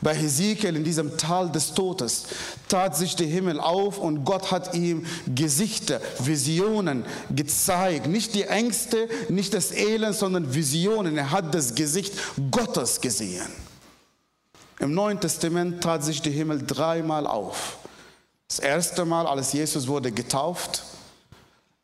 Bei 0.00 0.14
Hesekiel 0.14 0.76
in 0.76 0.84
diesem 0.84 1.16
Tal 1.16 1.50
des 1.50 1.74
Todes 1.74 2.24
tat 2.68 2.96
sich 2.96 3.16
der 3.16 3.26
Himmel 3.26 3.60
auf 3.60 3.98
und 3.98 4.24
Gott 4.24 4.50
hat 4.50 4.74
ihm 4.74 5.06
Gesichter, 5.34 6.00
Visionen 6.18 7.04
gezeigt. 7.34 8.06
Nicht 8.06 8.34
die 8.34 8.44
Ängste, 8.44 9.08
nicht 9.28 9.54
das 9.54 9.72
Elend, 9.72 10.16
sondern 10.16 10.54
Visionen. 10.54 11.16
Er 11.16 11.30
hat 11.30 11.54
das 11.54 11.74
Gesicht 11.74 12.12
Gottes 12.50 13.00
gesehen. 13.00 13.46
Im 14.78 14.92
Neuen 14.92 15.20
Testament 15.20 15.82
tat 15.82 16.04
sich 16.04 16.20
der 16.20 16.32
Himmel 16.32 16.62
dreimal 16.66 17.26
auf. 17.26 17.78
Das 18.48 18.58
erste 18.58 19.04
Mal, 19.04 19.26
als 19.26 19.52
Jesus 19.52 19.88
wurde 19.88 20.12
getauft. 20.12 20.84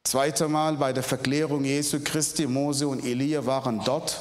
Das 0.03 0.13
zweite 0.13 0.47
Mal 0.49 0.75
bei 0.75 0.93
der 0.93 1.03
Verklärung 1.03 1.65
Jesu 1.65 2.01
Christi, 2.03 2.47
Mose 2.47 2.87
und 2.87 3.05
Elia 3.05 3.45
waren 3.47 3.83
dort. 3.85 4.21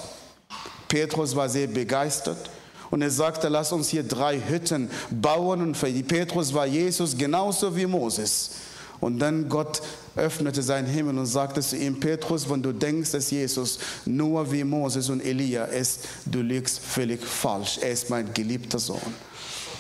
Petrus 0.88 1.36
war 1.36 1.50
sehr 1.50 1.68
begeistert. 1.68 2.50
Und 2.92 3.02
er 3.02 3.10
sagte, 3.10 3.48
lass 3.48 3.72
uns 3.72 3.90
hier 3.90 4.04
drei 4.04 4.40
Hütten 4.40 4.90
bauen. 5.10 5.62
Und 5.62 5.78
für 5.78 5.92
die 5.92 6.04
Petrus 6.04 6.54
war 6.54 6.68
Jesus 6.68 7.18
genauso 7.18 7.76
wie 7.76 7.88
Moses. 7.88 8.52
Und 9.00 9.18
dann 9.18 9.50
Gott 9.50 9.82
öffnete 10.16 10.62
seinen 10.62 10.88
Himmel 10.88 11.18
und 11.18 11.26
sagte 11.26 11.62
zu 11.62 11.76
ihm, 11.76 12.00
Petrus, 12.00 12.48
wenn 12.48 12.62
du 12.62 12.72
denkst, 12.72 13.12
dass 13.12 13.32
Jesus 13.32 13.80
nur 14.06 14.52
wie 14.52 14.64
Moses 14.64 15.10
und 15.10 15.22
Elia 15.22 15.66
ist, 15.66 16.02
du 16.26 16.42
liegst 16.42 16.80
völlig 16.80 17.26
falsch. 17.26 17.80
Er 17.82 17.92
ist 17.92 18.12
mein 18.12 18.32
geliebter 18.34 18.78
Sohn. 18.78 19.00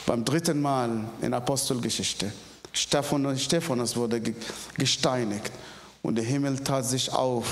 Beim 0.07 0.25
dritten 0.25 0.59
Mal 0.59 0.89
in 1.21 1.33
Apostelgeschichte, 1.33 2.31
Stephanus 2.73 3.95
wurde 3.95 4.21
gesteinigt 4.77 5.51
und 6.01 6.15
der 6.15 6.25
Himmel 6.25 6.57
tat 6.59 6.87
sich 6.87 7.11
auf 7.13 7.45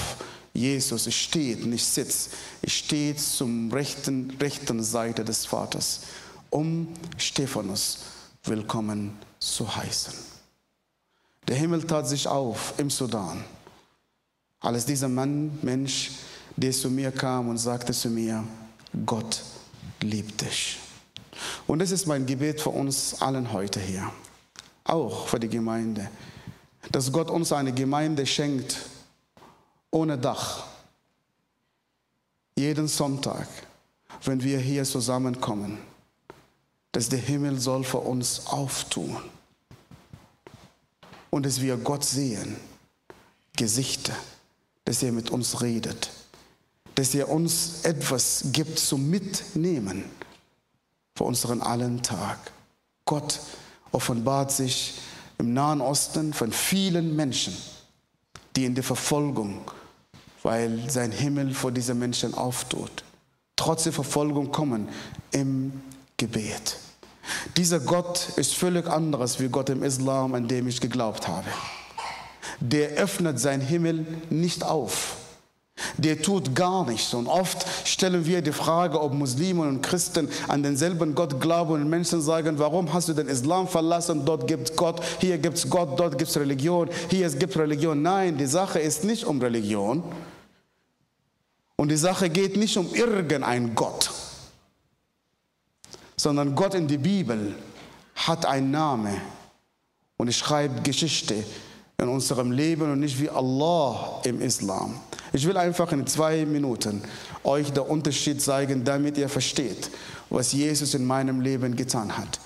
Jesus 0.54 1.14
steht, 1.14 1.66
nicht 1.66 1.86
sitzt, 1.86 2.32
steht 2.66 3.20
zum 3.20 3.72
rechten, 3.72 4.36
rechten 4.40 4.84
Seite 4.84 5.24
des 5.24 5.46
Vaters, 5.46 6.02
um 6.50 6.88
Stephanus 7.18 8.00
willkommen 8.44 9.18
zu 9.40 9.76
heißen. 9.76 10.14
Der 11.48 11.56
Himmel 11.56 11.84
tat 11.86 12.08
sich 12.08 12.28
auf 12.28 12.74
im 12.78 12.90
Sudan, 12.90 13.44
als 14.60 14.86
dieser 14.86 15.08
Mann, 15.08 15.58
Mensch, 15.62 16.12
der 16.56 16.72
zu 16.72 16.90
mir 16.90 17.12
kam 17.12 17.48
und 17.48 17.58
sagte 17.58 17.94
zu 17.94 18.10
mir, 18.10 18.44
Gott 19.06 19.42
liebt 20.02 20.42
dich. 20.42 20.80
Und 21.68 21.80
das 21.80 21.92
ist 21.92 22.06
mein 22.06 22.26
Gebet 22.26 22.60
für 22.60 22.70
uns 22.70 23.22
allen 23.22 23.54
heute 23.54 23.80
hier, 23.80 24.12
auch 24.84 25.28
für 25.28 25.40
die 25.40 25.48
Gemeinde, 25.48 26.10
dass 26.92 27.12
Gott 27.12 27.30
uns 27.30 27.54
eine 27.54 27.72
Gemeinde 27.72 28.26
schenkt, 28.26 28.78
ohne 29.92 30.18
Dach. 30.18 30.66
Jeden 32.56 32.88
Sonntag, 32.88 33.48
wenn 34.24 34.44
wir 34.44 34.60
hier 34.60 34.84
zusammenkommen, 34.84 35.80
dass 36.92 37.10
der 37.10 37.20
Himmel 37.20 37.60
soll 37.60 37.84
für 37.84 38.00
uns 38.00 38.48
auftun 38.48 39.18
und 41.30 41.46
dass 41.46 41.62
wir 41.62 41.78
Gott 41.78 42.04
sehen, 42.04 42.58
Gesichter, 43.56 44.16
dass 44.86 45.04
er 45.04 45.12
mit 45.12 45.30
uns 45.30 45.62
redet, 45.62 46.10
dass 46.96 47.14
er 47.14 47.30
uns 47.30 47.82
etwas 47.84 48.46
gibt 48.52 48.80
zum 48.80 49.10
Mitnehmen 49.10 50.04
für 51.16 51.24
unseren 51.24 51.62
allen 51.62 52.02
Tag. 52.02 52.52
Gott 53.06 53.40
offenbart 53.92 54.52
sich 54.52 54.96
im 55.38 55.54
Nahen 55.54 55.82
Osten 55.82 56.34
von 56.34 56.52
vielen 56.52 57.16
Menschen, 57.16 57.56
die 58.56 58.66
in 58.66 58.76
der 58.76 58.84
Verfolgung 58.84 59.62
weil 60.44 60.90
sein 60.90 61.12
Himmel 61.12 61.54
vor 61.54 61.72
diese 61.72 61.94
Menschen 61.94 62.34
auftut. 62.34 63.04
Trotz 63.56 63.84
der 63.84 63.94
Verfolgung 63.94 64.52
kommen 64.52 64.88
im 65.32 65.82
Gebet. 66.18 66.78
Dieser 67.58 67.80
Gott 67.80 68.30
ist 68.38 68.56
völlig 68.56 68.88
anderes 68.88 69.40
wie 69.40 69.50
Gott 69.50 69.70
im 69.70 69.84
Islam, 69.84 70.34
an 70.34 70.48
dem 70.48 70.68
ich 70.68 70.82
geglaubt 70.82 71.28
habe. 71.28 71.48
Der 72.60 72.90
öffnet 72.92 73.40
sein 73.40 73.62
Himmel 73.62 74.06
nicht 74.30 74.64
auf. 74.64 75.18
Der 75.98 76.22
tut 76.22 76.56
gar 76.56 76.86
nichts. 76.86 77.14
Und 77.14 77.28
oft 77.28 77.66
stellen 77.88 78.26
wir 78.26 78.42
die 78.42 78.52
Frage, 78.52 79.02
ob 79.02 79.14
Muslime 79.14 79.62
und 79.62 79.82
Christen 79.82 80.30
an 80.48 80.64
denselben 80.64 81.16
Gott 81.16 81.40
glauben 81.40 81.74
und 81.74 81.90
Menschen 81.90 82.22
sagen, 82.22 82.60
warum 82.60 82.92
hast 82.94 83.08
du 83.08 83.14
den 83.14 83.28
Islam 83.28 83.68
verlassen? 83.68 84.26
Dort 84.26 84.48
gibt 84.48 84.72
es 84.72 84.76
Gott, 84.76 85.02
hier 85.20 85.38
gibt 85.38 85.58
es 85.58 85.70
Gott, 85.70 85.98
dort 86.00 86.18
gibt 86.18 86.30
es 86.30 86.38
Religion, 86.38 86.90
hier 87.10 87.30
gibt 87.30 87.56
es 87.56 87.60
Religion. 87.60 88.02
Nein, 88.02 88.38
die 88.38 88.46
Sache 88.46 88.80
ist 88.80 89.04
nicht 89.04 89.26
um 89.26 89.42
Religion. 89.42 90.04
Und 91.80 91.88
die 91.88 91.96
Sache 91.96 92.30
geht 92.30 92.58
nicht 92.58 92.76
um 92.76 92.94
irgendein 92.94 93.74
Gott, 93.74 94.12
sondern 96.18 96.54
Gott 96.54 96.74
in 96.74 96.90
der 96.90 96.98
Bibel 96.98 97.56
hat 98.16 98.46
einen 98.46 98.70
Namen 98.70 99.16
und 100.18 100.34
schreibt 100.34 100.84
Geschichte 100.84 101.42
in 101.98 102.10
unserem 102.10 102.52
Leben 102.52 102.92
und 102.92 103.00
nicht 103.00 103.18
wie 103.22 103.30
Allah 103.30 104.20
im 104.26 104.42
Islam. 104.42 105.00
Ich 105.32 105.48
will 105.48 105.56
einfach 105.56 105.90
in 105.94 106.06
zwei 106.06 106.46
Minuten 106.46 107.02
euch 107.46 107.72
den 107.72 107.84
Unterschied 107.84 108.42
zeigen, 108.42 108.84
damit 108.84 109.18
ihr 109.18 109.30
versteht, 109.30 109.90
was 110.30 110.52
Jesus 110.52 110.94
in 110.96 111.06
meinem 111.06 111.40
Leben 111.40 111.78
getan 111.78 112.18
hat. 112.18 112.42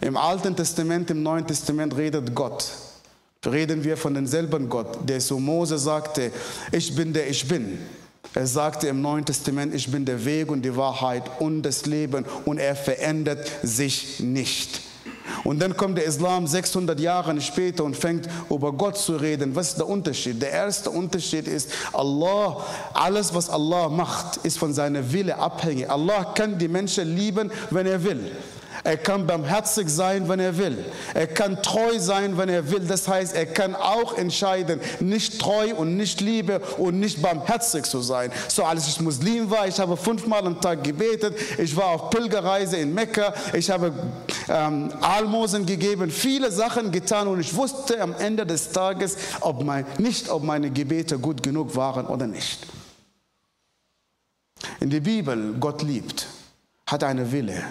Im 0.00 0.16
Alten 0.16 0.54
Testament, 0.54 1.10
im 1.10 1.24
Neuen 1.24 1.44
Testament 1.44 1.96
redet 1.96 2.36
Gott. 2.36 2.70
Reden 3.44 3.82
wir 3.82 3.96
von 3.96 4.14
demselben 4.14 4.68
Gott, 4.68 4.96
der 5.08 5.18
zu 5.18 5.40
Mose 5.40 5.76
sagte, 5.76 6.30
ich 6.70 6.94
bin 6.94 7.12
der 7.12 7.28
ich 7.28 7.48
bin. 7.48 7.80
Er 8.36 8.46
sagte 8.46 8.88
im 8.88 9.00
Neuen 9.00 9.24
Testament, 9.24 9.74
ich 9.74 9.90
bin 9.90 10.04
der 10.04 10.22
Weg 10.26 10.50
und 10.50 10.60
die 10.60 10.76
Wahrheit 10.76 11.22
und 11.40 11.62
das 11.62 11.86
Leben 11.86 12.26
und 12.44 12.58
er 12.58 12.76
verändert 12.76 13.50
sich 13.62 14.20
nicht. 14.20 14.82
Und 15.42 15.62
dann 15.62 15.74
kommt 15.74 15.96
der 15.96 16.04
Islam 16.04 16.46
600 16.46 17.00
Jahre 17.00 17.40
später 17.40 17.82
und 17.82 17.96
fängt 17.96 18.28
über 18.50 18.74
Gott 18.74 18.98
zu 18.98 19.16
reden. 19.16 19.56
Was 19.56 19.68
ist 19.68 19.78
der 19.78 19.88
Unterschied? 19.88 20.42
Der 20.42 20.50
erste 20.50 20.90
Unterschied 20.90 21.48
ist, 21.48 21.70
Allah, 21.94 22.62
alles 22.92 23.34
was 23.34 23.48
Allah 23.48 23.88
macht, 23.88 24.36
ist 24.44 24.58
von 24.58 24.74
seiner 24.74 25.10
Wille 25.14 25.38
abhängig. 25.38 25.88
Allah 25.88 26.34
kann 26.34 26.58
die 26.58 26.68
Menschen 26.68 27.16
lieben, 27.16 27.50
wenn 27.70 27.86
er 27.86 28.04
will. 28.04 28.32
Er 28.86 28.96
kann 28.96 29.26
barmherzig 29.26 29.88
sein, 29.88 30.28
wenn 30.28 30.38
er 30.38 30.56
will. 30.56 30.84
Er 31.12 31.26
kann 31.26 31.60
treu 31.60 31.98
sein, 31.98 32.38
wenn 32.38 32.48
er 32.48 32.70
will. 32.70 32.86
Das 32.86 33.08
heißt, 33.08 33.34
er 33.34 33.46
kann 33.46 33.74
auch 33.74 34.16
entscheiden, 34.16 34.78
nicht 35.00 35.40
treu 35.40 35.74
und 35.74 35.96
nicht 35.96 36.20
Liebe 36.20 36.60
und 36.78 37.00
nicht 37.00 37.20
barmherzig 37.20 37.84
zu 37.84 38.00
sein. 38.00 38.30
So 38.46 38.62
als 38.62 38.86
ich 38.86 39.00
Muslim 39.00 39.50
war, 39.50 39.66
ich 39.66 39.80
habe 39.80 39.96
fünfmal 39.96 40.46
am 40.46 40.60
Tag 40.60 40.84
gebetet. 40.84 41.36
Ich 41.58 41.76
war 41.76 41.86
auf 41.86 42.10
Pilgerreise 42.10 42.76
in 42.76 42.94
Mekka. 42.94 43.34
Ich 43.54 43.68
habe 43.70 43.92
ähm, 44.48 44.92
Almosen 45.00 45.66
gegeben, 45.66 46.08
viele 46.08 46.52
Sachen 46.52 46.92
getan 46.92 47.26
und 47.26 47.40
ich 47.40 47.52
wusste 47.56 48.00
am 48.00 48.14
Ende 48.14 48.46
des 48.46 48.70
Tages 48.70 49.16
ob 49.40 49.64
mein, 49.64 49.84
nicht, 49.98 50.28
ob 50.28 50.44
meine 50.44 50.70
Gebete 50.70 51.18
gut 51.18 51.42
genug 51.42 51.74
waren 51.74 52.06
oder 52.06 52.28
nicht. 52.28 52.64
In 54.78 54.90
der 54.90 55.00
Bibel, 55.00 55.56
Gott 55.58 55.82
liebt, 55.82 56.28
hat 56.86 57.02
eine 57.02 57.32
Wille 57.32 57.64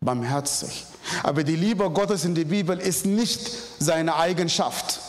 barmherzig. 0.00 0.84
Aber 1.22 1.44
die 1.44 1.56
Liebe 1.56 1.88
Gottes 1.90 2.24
in 2.24 2.34
der 2.34 2.44
Bibel 2.44 2.78
ist 2.78 3.06
nicht 3.06 3.50
seine 3.78 4.16
Eigenschaft, 4.16 5.00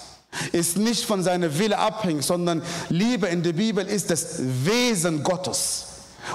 ist 0.52 0.78
nicht 0.78 1.06
von 1.06 1.24
seiner 1.24 1.58
Wille 1.58 1.78
abhängig, 1.78 2.24
sondern 2.24 2.62
Liebe 2.90 3.28
in 3.28 3.44
der 3.44 3.54
Bibel 3.54 3.86
ist 3.86 4.10
das 4.10 4.40
Wesen 4.40 5.24
Gottes. 5.24 5.86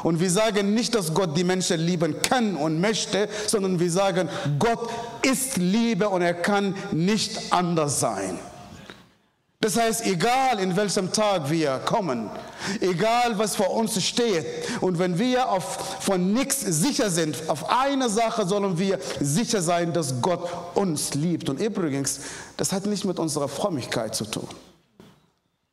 Und 0.03 0.21
wir 0.21 0.31
sagen 0.31 0.75
nicht, 0.75 0.95
dass 0.95 1.13
Gott 1.13 1.37
die 1.37 1.45
Menschen 1.45 1.79
lieben 1.79 2.23
kann 2.23 2.57
und 2.57 2.81
möchte, 2.81 3.29
sondern 3.47 3.79
wir 3.79 3.91
sagen, 3.91 4.29
Gott 4.59 4.91
ist 5.23 5.59
Liebe 5.59 6.09
und 6.09 6.23
er 6.23 6.35
kann 6.35 6.75
nicht 6.93 7.53
anders 7.53 8.01
sein. 8.01 8.39
Das 9.63 9.77
heißt, 9.77 10.05
egal 10.07 10.59
in 10.59 10.75
welchem 10.75 11.13
Tag 11.13 11.49
wir 11.49 11.79
kommen, 11.85 12.29
egal 12.81 13.39
was 13.39 13.55
vor 13.55 13.71
uns 13.71 14.03
steht, 14.03 14.45
und 14.81 14.99
wenn 14.99 15.21
wir 15.21 15.49
auf, 15.49 16.01
von 16.01 16.33
nichts 16.33 16.63
sicher 16.63 17.09
sind, 17.11 17.49
auf 17.49 17.71
eine 17.71 18.11
Sache 18.11 18.45
sollen 18.45 18.77
wir 18.77 18.99
sicher 19.21 19.63
sein, 19.63 19.93
dass 19.93 20.21
Gott 20.21 20.51
uns 20.75 21.15
liebt. 21.15 21.49
Und 21.49 21.61
übrigens, 21.61 22.23
das 22.57 22.73
hat 22.73 22.87
nicht 22.87 23.05
mit 23.05 23.21
unserer 23.21 23.47
Frömmigkeit 23.47 24.17
zu 24.17 24.25
tun, 24.25 24.49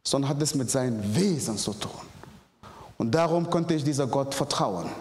sondern 0.04 0.30
hat 0.30 0.42
es 0.44 0.54
mit 0.54 0.70
seinem 0.70 1.16
Wesen 1.16 1.58
zu 1.58 1.74
tun. 1.74 1.90
Und 3.00 3.10
darum 3.10 3.50
konnte 3.50 3.74
ich 3.74 3.84
dieser 3.84 4.06
Gott 4.06 4.36
vertrauen. 4.36 4.92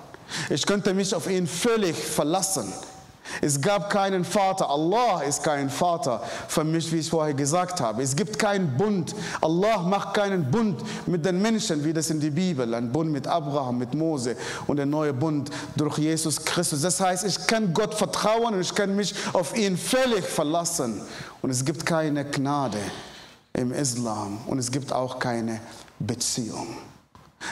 Ich 0.49 0.65
könnte 0.65 0.95
mich 0.95 1.15
auf 1.15 1.29
ihn 1.29 1.47
völlig 1.47 1.95
verlassen. 1.95 2.73
Es 3.41 3.61
gab 3.61 3.91
keinen 3.91 4.25
Vater. 4.25 4.69
Allah 4.69 5.23
ist 5.23 5.43
kein 5.43 5.71
Vater 5.71 6.23
für 6.49 6.65
mich, 6.65 6.91
wie 6.93 6.99
ich 6.99 7.11
vorher 7.11 7.35
gesagt 7.35 7.81
habe. 7.81 8.03
Es 8.03 8.15
gibt 8.15 8.39
keinen 8.39 8.77
Bund. 8.77 9.15
Allah 9.41 9.83
macht 9.83 10.15
keinen 10.15 10.51
Bund 10.51 10.83
mit 11.07 11.25
den 11.25 11.41
Menschen, 11.41 11.85
wie 11.85 11.93
das 11.93 12.11
in 12.11 12.21
der 12.21 12.31
Bibel. 12.31 12.73
Ein 12.75 12.91
Bund 12.91 13.11
mit 13.11 13.27
Abraham, 13.27 13.79
mit 13.79 13.95
Mose 13.95 14.37
und 14.67 14.81
ein 14.81 14.91
neuer 14.91 15.13
Bund 15.13 15.51
durch 15.77 15.99
Jesus 15.99 16.45
Christus. 16.45 16.83
Das 16.83 17.01
heißt, 17.01 17.25
ich 17.25 17.47
kann 17.47 17.73
Gott 17.73 17.95
vertrauen 17.95 18.55
und 18.55 18.61
ich 18.61 18.75
kann 18.75 18.95
mich 18.97 19.15
auf 19.33 19.57
ihn 19.57 19.77
völlig 19.77 20.25
verlassen. 20.25 21.01
Und 21.43 21.51
es 21.51 21.65
gibt 21.65 21.87
keine 21.87 22.25
Gnade 22.25 22.79
im 23.53 23.73
Islam 23.73 24.39
und 24.47 24.59
es 24.59 24.71
gibt 24.71 24.93
auch 24.93 25.19
keine 25.19 25.61
Beziehung. 25.99 26.77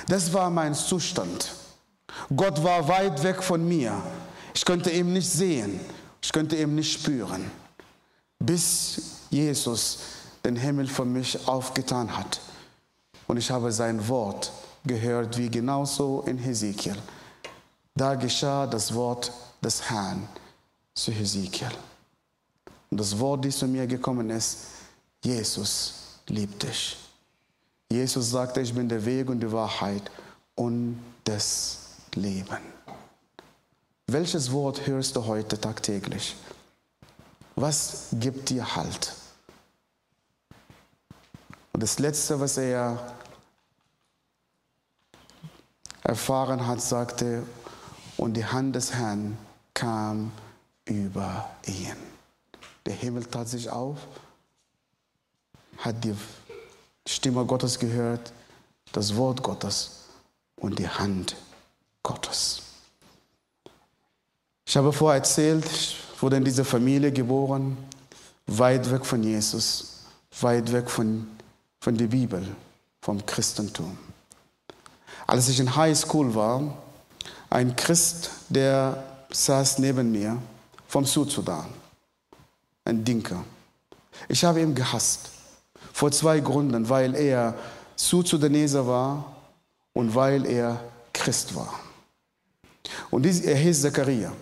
Das 0.08 0.32
war 0.32 0.50
mein 0.50 0.74
Zustand. 0.74 1.52
Gott 2.34 2.62
war 2.62 2.88
weit 2.88 3.22
weg 3.22 3.42
von 3.42 3.66
mir. 3.66 3.92
Ich 4.56 4.64
könnte 4.64 4.88
ihn 4.90 5.12
nicht 5.12 5.30
sehen, 5.30 5.78
ich 6.22 6.32
könnte 6.32 6.56
ihn 6.56 6.74
nicht 6.74 6.90
spüren, 6.90 7.50
bis 8.38 9.26
Jesus 9.28 9.98
den 10.42 10.56
Himmel 10.56 10.86
für 10.86 11.04
mich 11.04 11.46
aufgetan 11.46 12.16
hat. 12.16 12.40
Und 13.26 13.36
ich 13.36 13.50
habe 13.50 13.70
sein 13.70 14.08
Wort 14.08 14.50
gehört, 14.82 15.36
wie 15.36 15.50
genauso 15.50 16.22
in 16.26 16.38
Hesekiel. 16.38 16.96
Da 17.94 18.14
geschah 18.14 18.66
das 18.66 18.94
Wort 18.94 19.30
des 19.62 19.90
Herrn 19.90 20.26
zu 20.94 21.12
Hesekiel. 21.12 21.72
Und 22.90 22.98
das 22.98 23.18
Wort, 23.18 23.44
das 23.44 23.58
zu 23.58 23.68
mir 23.68 23.86
gekommen 23.86 24.30
ist, 24.30 24.68
Jesus 25.22 25.92
liebt 26.28 26.62
dich. 26.62 26.96
Jesus 27.92 28.30
sagte, 28.30 28.62
ich 28.62 28.72
bin 28.72 28.88
der 28.88 29.04
Weg 29.04 29.28
und 29.28 29.40
die 29.40 29.52
Wahrheit 29.52 30.10
und 30.54 30.98
das 31.24 31.76
Leben. 32.14 32.75
Welches 34.08 34.52
Wort 34.52 34.86
hörst 34.86 35.16
du 35.16 35.26
heute 35.26 35.60
tagtäglich? 35.60 36.36
Was 37.56 38.06
gibt 38.12 38.50
dir 38.50 38.76
Halt? 38.76 39.12
Und 41.72 41.82
das 41.82 41.98
Letzte, 41.98 42.38
was 42.38 42.56
er 42.56 43.16
erfahren 46.04 46.68
hat, 46.68 46.80
sagte, 46.80 47.42
und 48.16 48.34
die 48.34 48.44
Hand 48.44 48.76
des 48.76 48.94
Herrn 48.94 49.36
kam 49.74 50.30
über 50.84 51.50
ihn. 51.66 51.96
Der 52.86 52.94
Himmel 52.94 53.24
tat 53.24 53.48
sich 53.48 53.68
auf, 53.68 53.98
hat 55.78 56.04
die 56.04 56.14
Stimme 57.08 57.44
Gottes 57.44 57.76
gehört, 57.76 58.32
das 58.92 59.16
Wort 59.16 59.42
Gottes 59.42 60.04
und 60.54 60.78
die 60.78 60.88
Hand 60.88 61.34
Gottes. 62.04 62.65
Ich 64.68 64.76
habe 64.76 64.92
vorher 64.92 65.18
erzählt, 65.18 65.64
ich 65.64 65.96
wurde 66.20 66.38
in 66.38 66.44
dieser 66.44 66.64
Familie 66.64 67.12
geboren, 67.12 67.76
weit 68.48 68.90
weg 68.90 69.06
von 69.06 69.22
Jesus, 69.22 70.02
weit 70.40 70.72
weg 70.72 70.90
von, 70.90 71.28
von 71.78 71.96
der 71.96 72.08
Bibel, 72.08 72.44
vom 73.00 73.24
Christentum. 73.24 73.96
Als 75.24 75.48
ich 75.48 75.60
in 75.60 75.76
High 75.76 75.96
School 75.96 76.34
war, 76.34 76.76
ein 77.48 77.76
Christ, 77.76 78.30
der 78.48 79.04
saß 79.30 79.78
neben 79.78 80.10
mir 80.10 80.36
vom 80.88 81.04
Südsudan, 81.04 81.66
ein 82.84 83.04
Dinker. 83.04 83.44
Ich 84.28 84.44
habe 84.44 84.60
ihn 84.60 84.74
gehasst, 84.74 85.30
vor 85.92 86.10
zwei 86.10 86.40
Gründen, 86.40 86.88
weil 86.88 87.14
er 87.14 87.54
Südsudaneser 87.94 88.84
war 88.84 89.32
und 89.92 90.12
weil 90.12 90.44
er 90.44 90.80
Christ 91.12 91.54
war. 91.54 91.72
Und 93.12 93.26
er 93.26 93.56
hieß 93.56 93.82
Zachariah. 93.82 94.32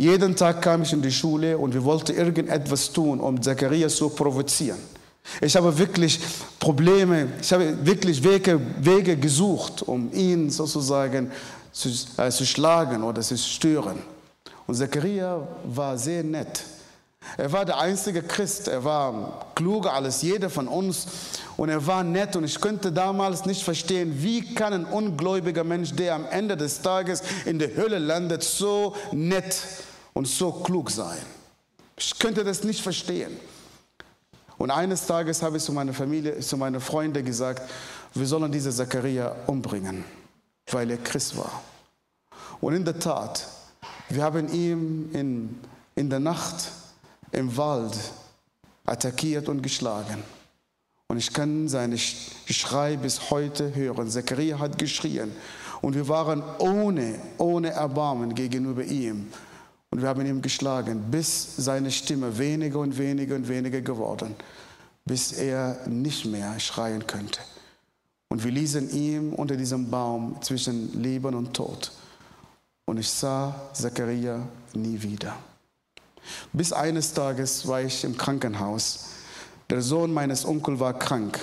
Jeden 0.00 0.34
Tag 0.34 0.62
kam 0.62 0.80
ich 0.80 0.94
in 0.94 1.02
die 1.02 1.12
Schule 1.12 1.58
und 1.58 1.74
wir 1.74 1.84
wollten 1.84 2.16
irgendetwas 2.16 2.90
tun, 2.90 3.20
um 3.20 3.42
Zacharias 3.42 3.96
zu 3.96 4.08
provozieren. 4.08 4.78
Ich 5.42 5.54
habe 5.54 5.76
wirklich 5.76 6.18
Probleme, 6.58 7.28
ich 7.38 7.52
habe 7.52 7.76
wirklich 7.84 8.24
Wege, 8.24 8.58
Wege 8.78 9.18
gesucht, 9.18 9.82
um 9.82 10.10
ihn 10.14 10.48
sozusagen 10.48 11.30
zu, 11.70 11.90
äh, 12.16 12.30
zu 12.30 12.46
schlagen 12.46 13.02
oder 13.02 13.20
zu 13.20 13.36
stören. 13.36 13.98
Und 14.66 14.76
Zachariah 14.76 15.46
war 15.64 15.98
sehr 15.98 16.24
nett. 16.24 16.62
Er 17.36 17.52
war 17.52 17.66
der 17.66 17.78
einzige 17.78 18.22
Christ, 18.22 18.68
er 18.68 18.82
war 18.82 19.48
kluger 19.54 19.92
als 19.92 20.22
jeder 20.22 20.48
von 20.48 20.66
uns 20.66 21.06
und 21.58 21.68
er 21.68 21.86
war 21.86 22.02
nett 22.02 22.36
und 22.36 22.44
ich 22.44 22.58
könnte 22.58 22.90
damals 22.90 23.44
nicht 23.44 23.62
verstehen, 23.62 24.14
wie 24.22 24.54
kann 24.54 24.72
ein 24.72 24.84
ungläubiger 24.86 25.62
Mensch, 25.62 25.92
der 25.92 26.14
am 26.14 26.24
Ende 26.24 26.56
des 26.56 26.80
Tages 26.80 27.22
in 27.44 27.58
der 27.58 27.76
Hölle 27.76 27.98
landet, 27.98 28.42
so 28.42 28.96
nett 29.12 29.52
sein 29.52 29.89
und 30.12 30.26
so 30.26 30.52
klug 30.52 30.90
sein. 30.90 31.18
Ich 31.96 32.18
könnte 32.18 32.44
das 32.44 32.64
nicht 32.64 32.80
verstehen. 32.80 33.36
Und 34.58 34.70
eines 34.70 35.06
Tages 35.06 35.42
habe 35.42 35.56
ich 35.56 35.62
zu 35.62 35.72
meiner 35.72 35.94
Familie, 35.94 36.38
zu 36.40 36.56
meinen 36.56 36.80
Freunden 36.80 37.24
gesagt, 37.24 37.62
wir 38.14 38.26
sollen 38.26 38.50
diese 38.52 38.70
Zachariah 38.70 39.34
umbringen, 39.46 40.04
weil 40.70 40.90
er 40.90 40.98
Christ 40.98 41.36
war. 41.36 41.62
Und 42.60 42.74
in 42.74 42.84
der 42.84 42.98
Tat, 42.98 43.46
wir 44.08 44.22
haben 44.22 44.52
ihn 44.52 45.10
in, 45.12 45.60
in 45.94 46.10
der 46.10 46.20
Nacht 46.20 46.70
im 47.32 47.56
Wald 47.56 47.96
attackiert 48.84 49.48
und 49.48 49.62
geschlagen. 49.62 50.22
Und 51.08 51.16
ich 51.16 51.32
kann 51.32 51.68
seine 51.68 51.98
Schrei 51.98 52.96
bis 52.96 53.30
heute 53.30 53.74
hören. 53.74 54.10
Zachariah 54.10 54.58
hat 54.58 54.78
geschrien. 54.78 55.32
Und 55.80 55.94
wir 55.94 56.06
waren 56.06 56.42
ohne, 56.58 57.18
ohne 57.38 57.70
Erbarmen 57.70 58.34
gegenüber 58.34 58.84
ihm. 58.84 59.32
Und 59.90 60.02
wir 60.02 60.08
haben 60.08 60.24
ihn 60.24 60.40
geschlagen, 60.40 61.10
bis 61.10 61.56
seine 61.56 61.90
Stimme 61.90 62.38
weniger 62.38 62.78
und 62.78 62.96
weniger 62.96 63.34
und 63.34 63.48
weniger 63.48 63.80
geworden, 63.80 64.36
bis 65.04 65.32
er 65.32 65.86
nicht 65.88 66.26
mehr 66.26 66.58
schreien 66.60 67.04
könnte. 67.06 67.40
Und 68.28 68.44
wir 68.44 68.52
ließen 68.52 68.90
ihn 68.90 69.32
unter 69.32 69.56
diesem 69.56 69.90
Baum 69.90 70.40
zwischen 70.40 71.02
Leben 71.02 71.34
und 71.34 71.52
Tod. 71.52 71.90
Und 72.84 72.98
ich 72.98 73.10
sah 73.10 73.68
Zachariah 73.72 74.46
nie 74.74 75.02
wieder. 75.02 75.36
Bis 76.52 76.72
eines 76.72 77.12
Tages 77.12 77.66
war 77.66 77.82
ich 77.82 78.04
im 78.04 78.16
Krankenhaus. 78.16 79.06
Der 79.68 79.82
Sohn 79.82 80.12
meines 80.12 80.44
Onkels 80.44 80.78
war 80.78 80.96
krank. 80.96 81.40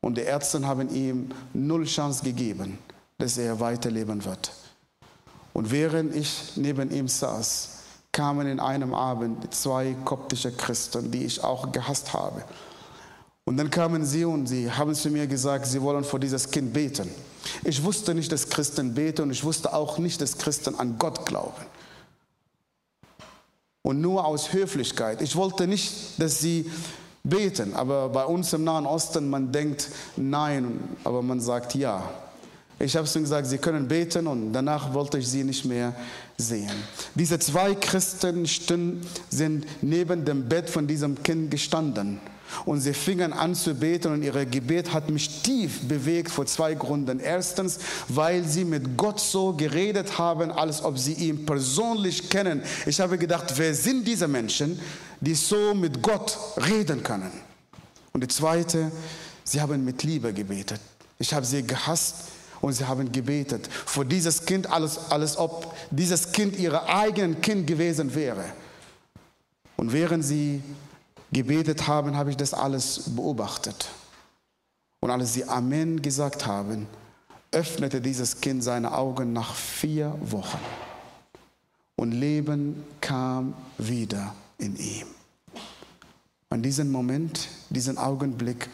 Und 0.00 0.16
die 0.16 0.22
Ärzte 0.22 0.66
haben 0.66 0.92
ihm 0.92 1.30
null 1.52 1.84
Chance 1.84 2.24
gegeben, 2.24 2.78
dass 3.18 3.38
er 3.38 3.60
weiterleben 3.60 4.24
wird. 4.24 4.50
Und 5.52 5.70
während 5.70 6.14
ich 6.14 6.52
neben 6.56 6.90
ihm 6.90 7.08
saß, 7.08 7.80
kamen 8.12 8.46
in 8.46 8.60
einem 8.60 8.94
Abend 8.94 9.52
zwei 9.54 9.94
koptische 10.04 10.52
Christen, 10.52 11.10
die 11.10 11.24
ich 11.24 11.42
auch 11.42 11.72
gehasst 11.72 12.12
habe. 12.12 12.44
Und 13.44 13.56
dann 13.56 13.70
kamen 13.70 14.04
sie 14.04 14.24
und 14.24 14.46
sie 14.46 14.70
haben 14.70 14.94
zu 14.94 15.10
mir 15.10 15.26
gesagt, 15.26 15.66
sie 15.66 15.82
wollen 15.82 16.04
vor 16.04 16.20
dieses 16.20 16.50
Kind 16.50 16.72
beten. 16.72 17.10
Ich 17.64 17.82
wusste 17.82 18.14
nicht, 18.14 18.30
dass 18.30 18.48
Christen 18.48 18.94
beten 18.94 19.22
und 19.22 19.30
ich 19.30 19.42
wusste 19.42 19.72
auch 19.72 19.98
nicht, 19.98 20.20
dass 20.20 20.38
Christen 20.38 20.74
an 20.76 20.98
Gott 20.98 21.26
glauben. 21.26 21.66
Und 23.82 24.00
nur 24.00 24.24
aus 24.24 24.52
Höflichkeit. 24.52 25.22
Ich 25.22 25.36
wollte 25.36 25.66
nicht, 25.66 26.20
dass 26.20 26.38
sie 26.38 26.70
beten, 27.24 27.74
aber 27.74 28.08
bei 28.10 28.24
uns 28.24 28.52
im 28.52 28.64
Nahen 28.64 28.86
Osten, 28.86 29.28
man 29.30 29.52
denkt 29.52 29.88
nein, 30.16 30.96
aber 31.04 31.22
man 31.22 31.40
sagt 31.40 31.74
ja. 31.74 32.08
Ich 32.82 32.96
habe 32.96 33.06
ihnen 33.14 33.24
gesagt, 33.24 33.46
sie 33.46 33.58
können 33.58 33.86
beten 33.86 34.26
und 34.26 34.54
danach 34.54 34.94
wollte 34.94 35.18
ich 35.18 35.28
sie 35.28 35.44
nicht 35.44 35.66
mehr 35.66 35.94
sehen. 36.38 36.70
Diese 37.14 37.38
zwei 37.38 37.74
Christen 37.74 38.48
sind 39.28 39.66
neben 39.82 40.24
dem 40.24 40.48
Bett 40.48 40.70
von 40.70 40.86
diesem 40.86 41.22
Kind 41.22 41.50
gestanden 41.50 42.20
und 42.64 42.80
sie 42.80 42.94
fingen 42.94 43.34
an 43.34 43.54
zu 43.54 43.74
beten 43.74 44.14
und 44.14 44.22
ihr 44.22 44.46
Gebet 44.46 44.94
hat 44.94 45.10
mich 45.10 45.42
tief 45.42 45.80
bewegt 45.86 46.30
vor 46.30 46.46
zwei 46.46 46.72
Gründen. 46.72 47.20
Erstens, 47.20 47.78
weil 48.08 48.44
sie 48.44 48.64
mit 48.64 48.96
Gott 48.96 49.20
so 49.20 49.52
geredet 49.52 50.16
haben, 50.16 50.50
als 50.50 50.82
ob 50.82 50.98
sie 50.98 51.12
ihn 51.12 51.44
persönlich 51.44 52.30
kennen. 52.30 52.62
Ich 52.86 52.98
habe 52.98 53.18
gedacht, 53.18 53.52
wer 53.56 53.74
sind 53.74 54.08
diese 54.08 54.26
Menschen, 54.26 54.80
die 55.20 55.34
so 55.34 55.74
mit 55.74 56.02
Gott 56.02 56.38
reden 56.56 57.02
können? 57.02 57.30
Und 58.14 58.22
die 58.22 58.28
zweite, 58.28 58.90
sie 59.44 59.60
haben 59.60 59.84
mit 59.84 60.02
Liebe 60.02 60.32
gebetet. 60.32 60.80
Ich 61.18 61.34
habe 61.34 61.44
sie 61.44 61.62
gehasst 61.62 62.14
und 62.60 62.72
sie 62.72 62.84
haben 62.84 63.10
gebetet 63.10 63.68
für 63.68 64.04
dieses 64.04 64.44
Kind, 64.44 64.70
alles, 64.70 65.10
als 65.10 65.36
ob 65.36 65.74
dieses 65.90 66.30
Kind 66.32 66.58
ihr 66.58 66.88
eigenes 66.88 67.40
Kind 67.40 67.66
gewesen 67.66 68.14
wäre. 68.14 68.44
Und 69.76 69.92
während 69.92 70.24
sie 70.24 70.62
gebetet 71.32 71.86
haben, 71.86 72.16
habe 72.16 72.30
ich 72.30 72.36
das 72.36 72.52
alles 72.52 73.14
beobachtet. 73.16 73.88
Und 75.00 75.10
als 75.10 75.32
sie 75.32 75.44
Amen 75.44 76.02
gesagt 76.02 76.46
haben, 76.46 76.86
öffnete 77.52 78.00
dieses 78.00 78.40
Kind 78.40 78.62
seine 78.62 78.92
Augen 78.92 79.32
nach 79.32 79.54
vier 79.54 80.14
Wochen. 80.20 80.58
Und 81.96 82.12
Leben 82.12 82.84
kam 83.00 83.54
wieder 83.78 84.34
in 84.58 84.76
ihm. 84.76 85.06
An 86.50 86.62
diesem 86.62 86.90
Moment, 86.90 87.48
diesen 87.70 87.96
Augenblick, 87.96 88.68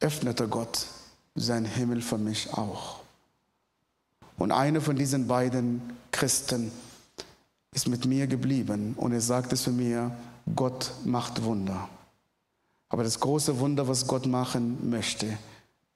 öffnete 0.00 0.48
Gott 0.48 0.86
sein 1.36 1.64
Himmel 1.64 2.02
für 2.02 2.18
mich 2.18 2.52
auch. 2.52 3.00
Und 4.38 4.52
einer 4.52 4.80
von 4.80 4.96
diesen 4.96 5.26
beiden 5.26 5.80
Christen 6.10 6.70
ist 7.72 7.88
mit 7.88 8.06
mir 8.06 8.26
geblieben 8.26 8.94
und 8.96 9.12
er 9.12 9.20
sagte 9.20 9.56
zu 9.56 9.70
mir, 9.70 10.10
Gott 10.54 10.92
macht 11.04 11.42
Wunder. 11.42 11.88
Aber 12.88 13.02
das 13.02 13.20
große 13.20 13.58
Wunder, 13.58 13.88
was 13.88 14.06
Gott 14.06 14.26
machen 14.26 14.90
möchte, 14.90 15.38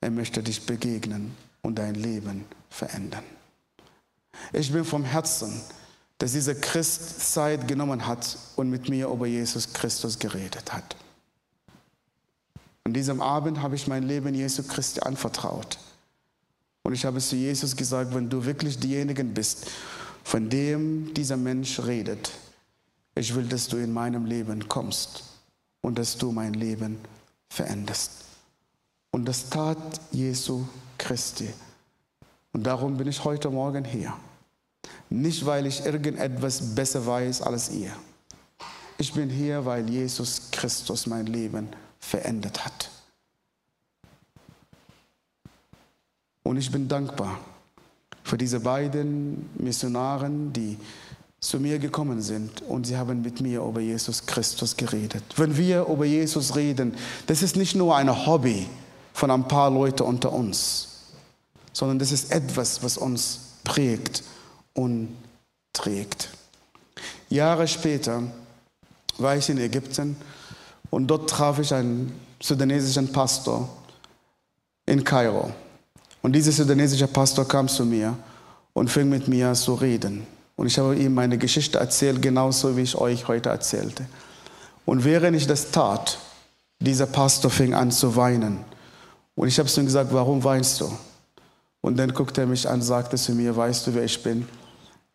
er 0.00 0.10
möchte 0.10 0.42
dich 0.42 0.66
begegnen 0.66 1.36
und 1.62 1.78
dein 1.78 1.94
Leben 1.94 2.44
verändern. 2.68 3.24
Ich 4.52 4.72
bin 4.72 4.84
vom 4.84 5.04
Herzen, 5.04 5.60
dass 6.18 6.32
dieser 6.32 6.54
Christ 6.54 7.32
Zeit 7.32 7.66
genommen 7.68 8.06
hat 8.06 8.36
und 8.56 8.70
mit 8.70 8.88
mir 8.88 9.08
über 9.08 9.26
Jesus 9.26 9.72
Christus 9.72 10.18
geredet 10.18 10.72
hat. 10.72 10.96
An 12.84 12.94
diesem 12.94 13.20
Abend 13.20 13.60
habe 13.60 13.74
ich 13.76 13.86
mein 13.86 14.04
Leben 14.04 14.34
Jesu 14.34 14.62
Christi 14.62 15.00
anvertraut. 15.00 15.78
Und 16.82 16.94
ich 16.94 17.04
habe 17.04 17.20
zu 17.20 17.36
Jesus 17.36 17.76
gesagt, 17.76 18.14
wenn 18.14 18.30
du 18.30 18.44
wirklich 18.44 18.78
diejenigen 18.78 19.34
bist, 19.34 19.70
von 20.24 20.48
dem 20.48 21.12
dieser 21.12 21.36
Mensch 21.36 21.78
redet, 21.80 22.32
ich 23.14 23.34
will, 23.34 23.44
dass 23.44 23.68
du 23.68 23.76
in 23.76 23.92
meinem 23.92 24.24
Leben 24.24 24.66
kommst 24.68 25.24
und 25.82 25.98
dass 25.98 26.16
du 26.16 26.32
mein 26.32 26.54
Leben 26.54 26.98
veränderst. 27.50 28.24
Und 29.10 29.26
das 29.26 29.50
tat 29.50 30.00
Jesu 30.12 30.66
Christi. 30.96 31.52
Und 32.52 32.64
darum 32.64 32.96
bin 32.96 33.08
ich 33.08 33.22
heute 33.24 33.50
Morgen 33.50 33.84
hier. 33.84 34.14
Nicht, 35.10 35.44
weil 35.44 35.66
ich 35.66 35.84
irgendetwas 35.84 36.74
besser 36.74 37.04
weiß 37.04 37.42
als 37.42 37.70
ihr. 37.70 37.92
Ich 38.96 39.12
bin 39.12 39.28
hier, 39.28 39.64
weil 39.64 39.88
Jesus 39.88 40.50
Christus 40.50 41.06
mein 41.06 41.26
Leben 41.26 41.68
verändert 41.68 41.89
hat. 42.02 42.90
Und 46.42 46.56
ich 46.56 46.70
bin 46.70 46.88
dankbar 46.88 47.38
für 48.24 48.36
diese 48.36 48.60
beiden 48.60 49.48
Missionaren, 49.56 50.52
die 50.52 50.76
zu 51.40 51.58
mir 51.58 51.78
gekommen 51.78 52.20
sind 52.20 52.62
und 52.62 52.86
sie 52.86 52.96
haben 52.96 53.22
mit 53.22 53.40
mir 53.40 53.62
über 53.62 53.80
Jesus 53.80 54.26
Christus 54.26 54.76
geredet. 54.76 55.22
Wenn 55.36 55.56
wir 55.56 55.86
über 55.86 56.04
Jesus 56.04 56.54
reden, 56.54 56.94
das 57.26 57.42
ist 57.42 57.56
nicht 57.56 57.74
nur 57.74 57.96
ein 57.96 58.26
Hobby 58.26 58.68
von 59.14 59.30
ein 59.30 59.48
paar 59.48 59.70
Leuten 59.70 60.02
unter 60.02 60.32
uns, 60.32 60.88
sondern 61.72 61.98
das 61.98 62.12
ist 62.12 62.30
etwas, 62.30 62.82
was 62.82 62.98
uns 62.98 63.40
prägt 63.64 64.22
und 64.74 65.16
trägt. 65.72 66.28
Jahre 67.30 67.66
später 67.68 68.22
war 69.16 69.36
ich 69.36 69.48
in 69.48 69.58
Ägypten 69.58 70.16
und 70.90 71.06
dort 71.06 71.30
traf 71.30 71.58
ich 71.58 71.72
einen 71.72 72.12
sudanesischen 72.42 73.10
Pastor 73.12 73.68
in 74.86 75.04
Kairo. 75.04 75.52
Und 76.22 76.32
dieser 76.32 76.52
sudanesische 76.52 77.06
Pastor 77.06 77.46
kam 77.46 77.68
zu 77.68 77.84
mir 77.84 78.16
und 78.72 78.90
fing 78.90 79.08
mit 79.08 79.28
mir 79.28 79.54
zu 79.54 79.74
reden. 79.74 80.26
Und 80.56 80.66
ich 80.66 80.78
habe 80.78 80.96
ihm 80.96 81.14
meine 81.14 81.38
Geschichte 81.38 81.78
erzählt, 81.78 82.20
genauso 82.20 82.76
wie 82.76 82.82
ich 82.82 82.96
euch 82.96 83.26
heute 83.28 83.48
erzählte. 83.48 84.04
Und 84.84 85.04
während 85.04 85.36
ich 85.36 85.46
das 85.46 85.70
tat, 85.70 86.18
dieser 86.80 87.06
Pastor 87.06 87.50
fing 87.50 87.72
an 87.74 87.90
zu 87.90 88.16
weinen. 88.16 88.58
Und 89.34 89.48
ich 89.48 89.58
habe 89.58 89.68
zu 89.68 89.80
ihm 89.80 89.86
gesagt, 89.86 90.12
warum 90.12 90.42
weinst 90.44 90.80
du? 90.80 90.90
Und 91.80 91.98
dann 91.98 92.12
guckte 92.12 92.42
er 92.42 92.46
mich 92.46 92.68
an 92.68 92.74
und 92.74 92.82
sagte 92.82 93.16
zu 93.16 93.32
mir, 93.32 93.56
weißt 93.56 93.86
du, 93.86 93.94
wer 93.94 94.04
ich 94.04 94.22
bin? 94.22 94.46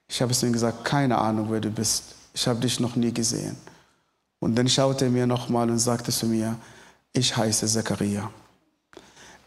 Ich 0.08 0.22
habe 0.22 0.34
zu 0.34 0.48
ihm 0.48 0.54
gesagt, 0.54 0.84
keine 0.84 1.18
Ahnung, 1.18 1.48
wer 1.50 1.60
du 1.60 1.70
bist. 1.70 2.16
Ich 2.34 2.48
habe 2.48 2.60
dich 2.60 2.80
noch 2.80 2.96
nie 2.96 3.14
gesehen. 3.14 3.56
Und 4.46 4.54
dann 4.54 4.70
schaute 4.70 5.06
er 5.06 5.12
mir 5.12 5.26
nochmal 5.26 5.68
und 5.72 5.80
sagte 5.80 6.12
zu 6.12 6.28
mir, 6.28 6.56
ich 7.12 7.36
heiße 7.36 7.66
Zachariah. 7.66 8.30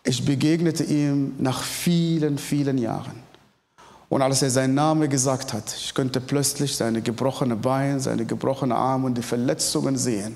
Ich 0.03 0.25
begegnete 0.25 0.83
ihm 0.83 1.37
nach 1.39 1.63
vielen, 1.63 2.37
vielen 2.37 2.79
Jahren. 2.79 3.23
Und 4.09 4.23
als 4.23 4.43
er 4.43 4.51
seinen 4.51 4.75
Namen 4.75 5.09
gesagt 5.09 5.53
hat, 5.53 5.73
ich 5.73 5.95
könnte 5.95 6.21
plötzlich 6.21 6.75
seine 6.75 7.01
gebrochene 7.01 7.55
Beine, 7.55 8.01
seine 8.01 8.25
gebrochene 8.25 8.75
Arme 8.75 9.07
und 9.07 9.17
die 9.17 9.23
Verletzungen 9.23 9.97
sehen, 9.97 10.35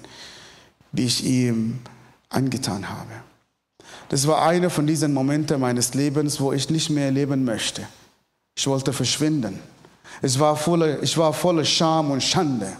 die 0.92 1.06
ich 1.06 1.24
ihm 1.24 1.80
angetan 2.28 2.88
habe. 2.88 3.10
Das 4.10 4.28
war 4.28 4.46
einer 4.46 4.70
von 4.70 4.86
diesen 4.86 5.12
Momenten 5.12 5.58
meines 5.58 5.92
Lebens, 5.94 6.40
wo 6.40 6.52
ich 6.52 6.70
nicht 6.70 6.88
mehr 6.88 7.10
leben 7.10 7.44
möchte. 7.44 7.82
Ich 8.54 8.68
wollte 8.68 8.92
verschwinden. 8.92 9.58
Ich 10.22 10.38
war 10.38 10.54
voller, 10.54 11.02
ich 11.02 11.18
war 11.18 11.32
voller 11.32 11.64
Scham 11.64 12.12
und 12.12 12.22
Schande. 12.22 12.76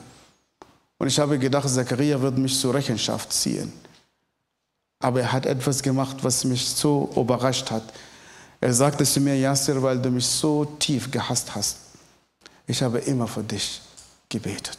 Und 1.03 1.09
ich 1.09 1.19
habe 1.19 1.37
gedacht, 1.37 1.69
Zachariah 1.69 2.21
wird 2.21 2.39
mich 2.39 2.57
zur 2.61 2.75
Rechenschaft 2.75 3.33
ziehen. 3.33 3.73
Aber 5.01 5.21
er 5.21 5.33
hat 5.33 5.47
etwas 5.47 5.83
gemacht, 5.83 6.19
was 6.23 6.45
mich 6.45 6.65
so 6.65 7.11
überrascht 7.17 7.73
hat. 7.73 7.83
Er 8.61 8.73
sagte 8.73 9.03
zu 9.03 9.19
mir, 9.19 9.37
Yasser, 9.37 9.83
weil 9.83 10.01
du 10.01 10.11
mich 10.11 10.25
so 10.25 10.65
tief 10.65 11.11
gehasst 11.11 11.57
hast, 11.57 11.79
ich 12.69 12.81
habe 12.85 13.01
immer 13.01 13.27
für 13.27 13.43
dich 13.43 13.81
gebetet. 14.29 14.79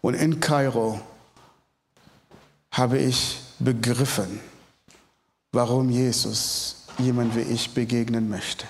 Und 0.00 0.14
in 0.14 0.40
Kairo 0.40 1.00
habe 2.72 2.98
ich 2.98 3.38
begriffen, 3.60 4.40
warum 5.52 5.88
Jesus 5.88 6.82
jemand 6.98 7.36
wie 7.36 7.42
ich 7.42 7.70
begegnen 7.70 8.28
möchte. 8.28 8.66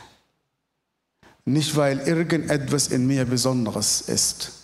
Nicht, 1.46 1.74
weil 1.76 2.00
irgendetwas 2.00 2.88
in 2.88 3.06
mir 3.06 3.24
Besonderes 3.24 4.02
ist, 4.02 4.57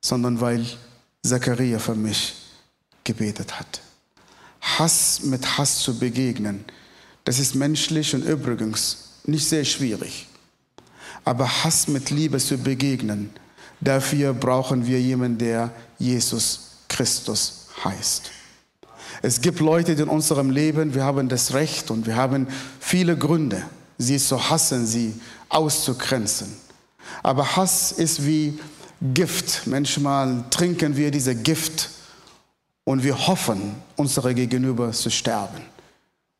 sondern 0.00 0.40
weil 0.40 0.64
Zachariah 1.22 1.78
für 1.78 1.94
mich 1.94 2.34
gebetet 3.04 3.58
hat. 3.58 3.80
Hass 4.60 5.22
mit 5.22 5.58
Hass 5.58 5.80
zu 5.80 5.98
begegnen, 5.98 6.64
das 7.24 7.38
ist 7.38 7.54
menschlich 7.54 8.14
und 8.14 8.24
übrigens 8.24 9.10
nicht 9.24 9.46
sehr 9.48 9.64
schwierig. 9.64 10.26
Aber 11.24 11.64
Hass 11.64 11.88
mit 11.88 12.10
Liebe 12.10 12.38
zu 12.38 12.56
begegnen, 12.56 13.30
dafür 13.80 14.32
brauchen 14.32 14.86
wir 14.86 15.00
jemanden, 15.00 15.38
der 15.38 15.70
Jesus 15.98 16.70
Christus 16.88 17.66
heißt. 17.84 18.30
Es 19.22 19.40
gibt 19.40 19.60
Leute 19.60 19.92
in 19.92 20.08
unserem 20.08 20.50
Leben, 20.50 20.94
wir 20.94 21.04
haben 21.04 21.28
das 21.28 21.52
Recht 21.52 21.90
und 21.90 22.06
wir 22.06 22.16
haben 22.16 22.46
viele 22.78 23.16
Gründe, 23.16 23.62
sie 23.98 24.18
zu 24.18 24.48
hassen, 24.48 24.86
sie 24.86 25.14
auszugrenzen. 25.50 26.56
Aber 27.22 27.56
Hass 27.56 27.92
ist 27.92 28.24
wie 28.24 28.58
Gift. 29.14 29.66
Manchmal 29.66 30.44
trinken 30.50 30.96
wir 30.96 31.10
diese 31.10 31.34
Gift 31.34 31.90
und 32.84 33.02
wir 33.02 33.26
hoffen, 33.26 33.74
unsere 33.96 34.34
Gegenüber 34.34 34.92
zu 34.92 35.10
sterben. 35.10 35.62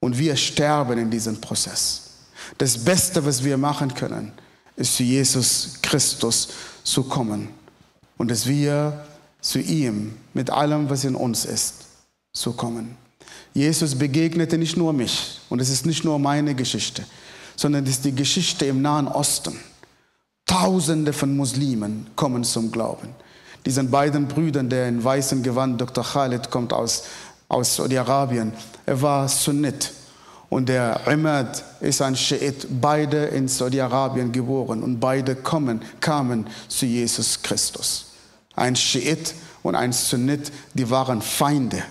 Und 0.00 0.18
wir 0.18 0.36
sterben 0.36 0.98
in 0.98 1.10
diesem 1.10 1.40
Prozess. 1.40 2.10
Das 2.58 2.76
Beste, 2.76 3.24
was 3.24 3.44
wir 3.44 3.56
machen 3.56 3.94
können, 3.94 4.32
ist 4.76 4.96
zu 4.96 5.02
Jesus 5.02 5.78
Christus 5.82 6.48
zu 6.82 7.04
kommen 7.04 7.48
und 8.16 8.30
dass 8.30 8.46
wir 8.46 9.04
zu 9.40 9.58
ihm 9.58 10.14
mit 10.34 10.50
allem, 10.50 10.88
was 10.90 11.04
in 11.04 11.14
uns 11.14 11.44
ist, 11.44 11.74
zu 12.32 12.52
kommen. 12.52 12.96
Jesus 13.52 13.94
begegnete 13.94 14.56
nicht 14.58 14.76
nur 14.76 14.92
mich 14.92 15.40
und 15.48 15.60
es 15.60 15.70
ist 15.70 15.86
nicht 15.86 16.04
nur 16.04 16.18
meine 16.18 16.54
Geschichte, 16.54 17.04
sondern 17.56 17.84
es 17.84 17.90
ist 17.90 18.04
die 18.04 18.14
Geschichte 18.14 18.66
im 18.66 18.82
Nahen 18.82 19.08
Osten. 19.08 19.58
Tausende 20.50 21.12
von 21.12 21.36
Muslimen 21.36 22.08
kommen 22.16 22.44
zum 22.44 22.72
Glauben. 22.72 23.08
Diesen 23.64 23.90
beiden 23.90 24.26
Brüdern, 24.26 24.68
der 24.68 24.88
in 24.88 25.04
weißem 25.04 25.42
Gewand, 25.42 25.80
Dr. 25.80 26.02
Khalid, 26.02 26.50
kommt 26.50 26.72
aus 26.72 27.04
aus 27.50 27.76
Saudi-Arabien. 27.76 28.52
Er 28.86 29.02
war 29.02 29.28
Sunnit 29.28 29.92
und 30.48 30.68
der 30.68 31.00
Imad 31.06 31.62
ist 31.80 32.00
ein 32.00 32.16
Schiit, 32.16 32.66
beide 32.80 33.26
in 33.26 33.48
Saudi-Arabien 33.48 34.32
geboren 34.32 34.82
und 34.82 35.00
beide 35.00 35.34
kommen, 35.34 35.82
kamen 36.00 36.46
zu 36.68 36.86
Jesus 36.86 37.42
Christus. 37.42 38.12
Ein 38.54 38.76
Schiit 38.76 39.34
und 39.62 39.74
ein 39.74 39.92
Sunnit, 39.92 40.52
die 40.74 40.88
waren 40.88 41.20
Feinde. 41.20 41.82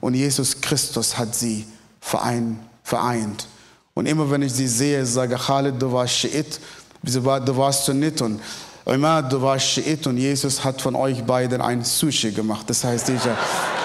Und 0.00 0.14
Jesus 0.14 0.60
Christus 0.60 1.18
hat 1.18 1.34
sie 1.34 1.66
vereint. 2.00 3.48
Und 3.94 4.06
immer 4.06 4.30
wenn 4.30 4.42
ich 4.42 4.52
sie 4.52 4.68
sehe, 4.68 5.04
sage 5.04 5.36
Khalid, 5.36 5.80
du 5.80 5.90
warst 5.90 6.14
Schiit, 6.14 6.60
du 7.02 7.56
warst 7.56 7.84
Sunnit 7.84 8.20
und 8.22 8.40
Imad, 8.94 9.30
du 9.30 9.42
warst 9.42 9.66
Schiit 9.66 10.06
und 10.06 10.16
Jesus 10.16 10.64
hat 10.64 10.80
von 10.80 10.96
euch 10.96 11.22
beiden 11.22 11.60
ein 11.60 11.84
Sushi 11.84 12.30
gemacht. 12.30 12.64
Das 12.70 12.84
heißt, 12.84 13.08
diese, 13.08 13.36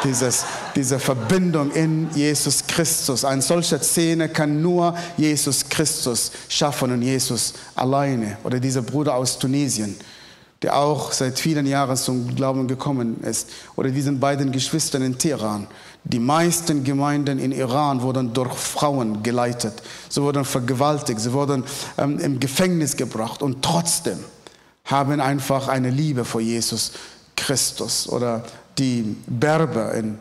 dieses, 0.02 0.46
diese 0.76 0.98
Verbindung 0.98 1.72
in 1.72 2.10
Jesus 2.16 2.66
Christus, 2.66 3.26
eine 3.26 3.42
solche 3.42 3.80
Szene 3.80 4.30
kann 4.30 4.62
nur 4.62 4.96
Jesus 5.18 5.68
Christus 5.68 6.32
schaffen 6.48 6.94
und 6.94 7.02
Jesus 7.02 7.54
alleine. 7.76 8.38
Oder 8.46 8.62
dieser 8.62 8.82
Bruder 8.82 9.16
aus 9.16 9.38
Tunesien, 9.38 9.98
der 10.62 10.78
auch 10.78 11.12
seit 11.12 11.38
vielen 11.38 11.66
Jahren 11.66 11.98
zum 11.98 12.34
Glauben 12.34 12.66
gekommen 12.70 13.22
ist. 13.24 13.50
Oder 13.76 13.90
diesen 13.90 14.22
beiden 14.22 14.54
Geschwistern 14.54 15.02
in 15.02 15.18
Teheran. 15.18 15.68
Die 16.06 16.20
meisten 16.20 16.84
Gemeinden 16.84 17.40
in 17.40 17.52
Iran 17.54 18.02
wurden 18.02 18.34
durch 18.34 18.54
Frauen 18.54 19.24
geleitet. 19.24 19.82
Sie 20.10 20.22
wurden 20.22 20.44
vergewaltigt, 20.44 21.20
sie 21.20 21.32
wurden 21.32 21.64
ähm, 21.98 22.20
im 22.20 22.40
Gefängnis 22.40 22.98
gebracht. 22.98 23.42
Und 23.42 23.64
trotzdem 23.64 24.20
haben 24.86 25.22
einfach 25.22 25.70
eine 25.70 25.90
Liebe 25.90 26.26
vor 26.26 26.42
Jesus 26.42 26.92
Christus. 27.38 28.10
Oder 28.10 28.44
die 28.78 29.16
Berber 29.28 29.94
in, 29.94 30.18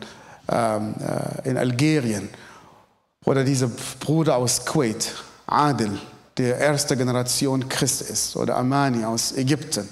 ähm, 0.49 0.95
äh, 0.99 1.49
in 1.49 1.57
Algerien. 1.57 2.29
Oder 3.25 3.43
dieser 3.43 3.69
Bruder 3.99 4.37
aus 4.37 4.65
Kuwait, 4.65 5.11
Adil, 5.47 5.99
der 6.37 6.59
erste 6.59 6.95
Generation 6.95 7.67
Christ 7.67 8.03
ist. 8.03 8.37
Oder 8.37 8.55
Amani 8.55 9.03
aus 9.03 9.33
Ägypten. 9.33 9.89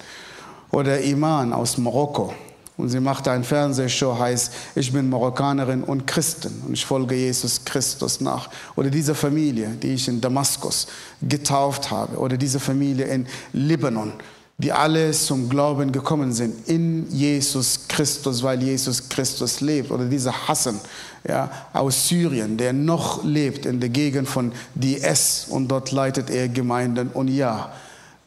Oder 0.71 1.01
Iman 1.01 1.51
aus 1.51 1.77
Marokko 1.77 2.33
und 2.77 2.89
sie 2.89 2.99
machte 2.99 3.31
eine 3.31 3.43
Fernsehshow, 3.43 4.17
heißt 4.17 4.51
Ich 4.75 4.91
bin 4.91 5.09
Marokkanerin 5.09 5.83
und 5.83 6.07
Christin 6.07 6.51
und 6.65 6.73
ich 6.73 6.85
folge 6.85 7.15
Jesus 7.15 7.63
Christus 7.63 8.21
nach. 8.21 8.49
Oder 8.75 8.89
diese 8.89 9.13
Familie, 9.13 9.69
die 9.81 9.93
ich 9.93 10.07
in 10.07 10.21
Damaskus 10.21 10.87
getauft 11.21 11.91
habe. 11.91 12.17
Oder 12.17 12.37
diese 12.37 12.59
Familie 12.59 13.05
in 13.05 13.27
Libanon, 13.53 14.13
die 14.57 14.71
alle 14.71 15.11
zum 15.11 15.49
Glauben 15.49 15.91
gekommen 15.91 16.33
sind 16.33 16.67
in 16.67 17.07
Jesus 17.11 17.81
Christus, 17.87 18.41
weil 18.41 18.63
Jesus 18.63 19.09
Christus 19.09 19.61
lebt. 19.61 19.91
Oder 19.91 20.05
dieser 20.05 20.47
Hassan 20.47 20.79
ja, 21.27 21.51
aus 21.73 22.07
Syrien, 22.07 22.57
der 22.57 22.73
noch 22.73 23.23
lebt 23.23 23.65
in 23.65 23.79
der 23.79 23.89
Gegend 23.89 24.27
von 24.27 24.51
Dies 24.75 25.45
und 25.49 25.67
dort 25.67 25.91
leitet 25.91 26.29
er 26.29 26.47
Gemeinden. 26.47 27.09
Und 27.09 27.27
ja, 27.27 27.71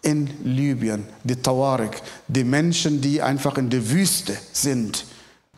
in 0.05 0.29
Libyen, 0.45 1.07
die 1.23 1.37
Tawarik, 1.37 2.03
die 2.29 2.45
Menschen, 2.45 3.01
die 3.01 3.23
einfach 3.23 3.57
in 3.59 3.71
der 3.71 3.89
Wüste 3.91 4.37
sind, 4.53 5.07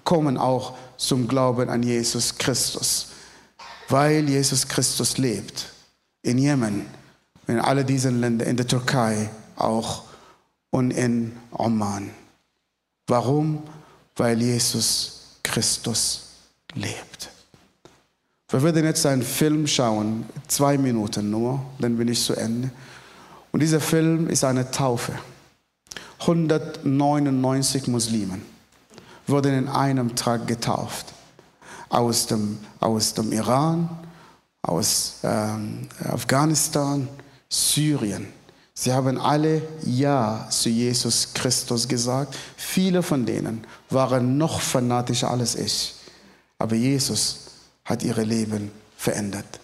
kommen 0.05 0.38
auch 0.38 0.76
zum 0.97 1.26
Glauben 1.26 1.68
an 1.68 1.82
Jesus 1.82 2.36
Christus, 2.38 3.09
weil 3.88 4.28
Jesus 4.28 4.66
Christus 4.66 5.18
lebt. 5.18 5.66
In 6.22 6.38
Jemen, 6.38 6.86
in 7.47 7.61
all 7.61 7.84
diesen 7.84 8.20
Ländern, 8.20 8.49
in 8.49 8.57
der 8.57 8.66
Türkei 8.66 9.30
auch 9.57 10.05
und 10.70 10.90
in 10.92 11.32
Oman. 11.53 12.11
Warum? 13.07 13.62
Weil 14.16 14.40
Jesus 14.40 15.38
Christus 15.42 16.30
lebt. 16.74 17.30
Wir 18.49 18.62
werden 18.62 18.84
jetzt 18.84 19.05
einen 19.07 19.22
Film 19.22 19.66
schauen, 19.66 20.24
zwei 20.47 20.78
Minuten 20.78 21.30
nur, 21.30 21.61
dann 21.78 21.97
bin 21.97 22.09
ich 22.09 22.22
zu 22.22 22.34
Ende. 22.34 22.70
Und 23.57 23.61
dieser 23.61 23.80
Film 23.80 24.28
ist 24.28 24.44
eine 24.44 24.70
Taufe. 24.70 25.12
199 26.20 27.86
Muslimen 27.88 28.42
wurden 29.26 29.54
in 29.54 29.68
einem 29.68 30.14
Tag 30.14 30.46
getauft. 30.46 31.07
Aus 31.88 32.26
dem, 32.26 32.59
aus 32.80 33.14
dem 33.14 33.32
Iran, 33.32 33.88
aus 34.61 35.20
ähm, 35.22 35.88
Afghanistan, 36.04 37.09
Syrien. 37.48 38.28
Sie 38.74 38.92
haben 38.92 39.18
alle 39.18 39.62
Ja 39.86 40.46
zu 40.50 40.68
Jesus 40.68 41.32
Christus 41.32 41.88
gesagt. 41.88 42.36
Viele 42.59 43.02
von 43.02 43.24
denen 43.24 43.64
waren 43.88 44.36
noch 44.36 44.61
fanatischer 44.61 45.30
als 45.30 45.54
ich. 45.54 45.94
Aber 46.59 46.76
Jesus 46.76 47.38
hat 47.86 48.02
ihre 48.02 48.24
Leben 48.24 48.70
verändert. 48.98 49.61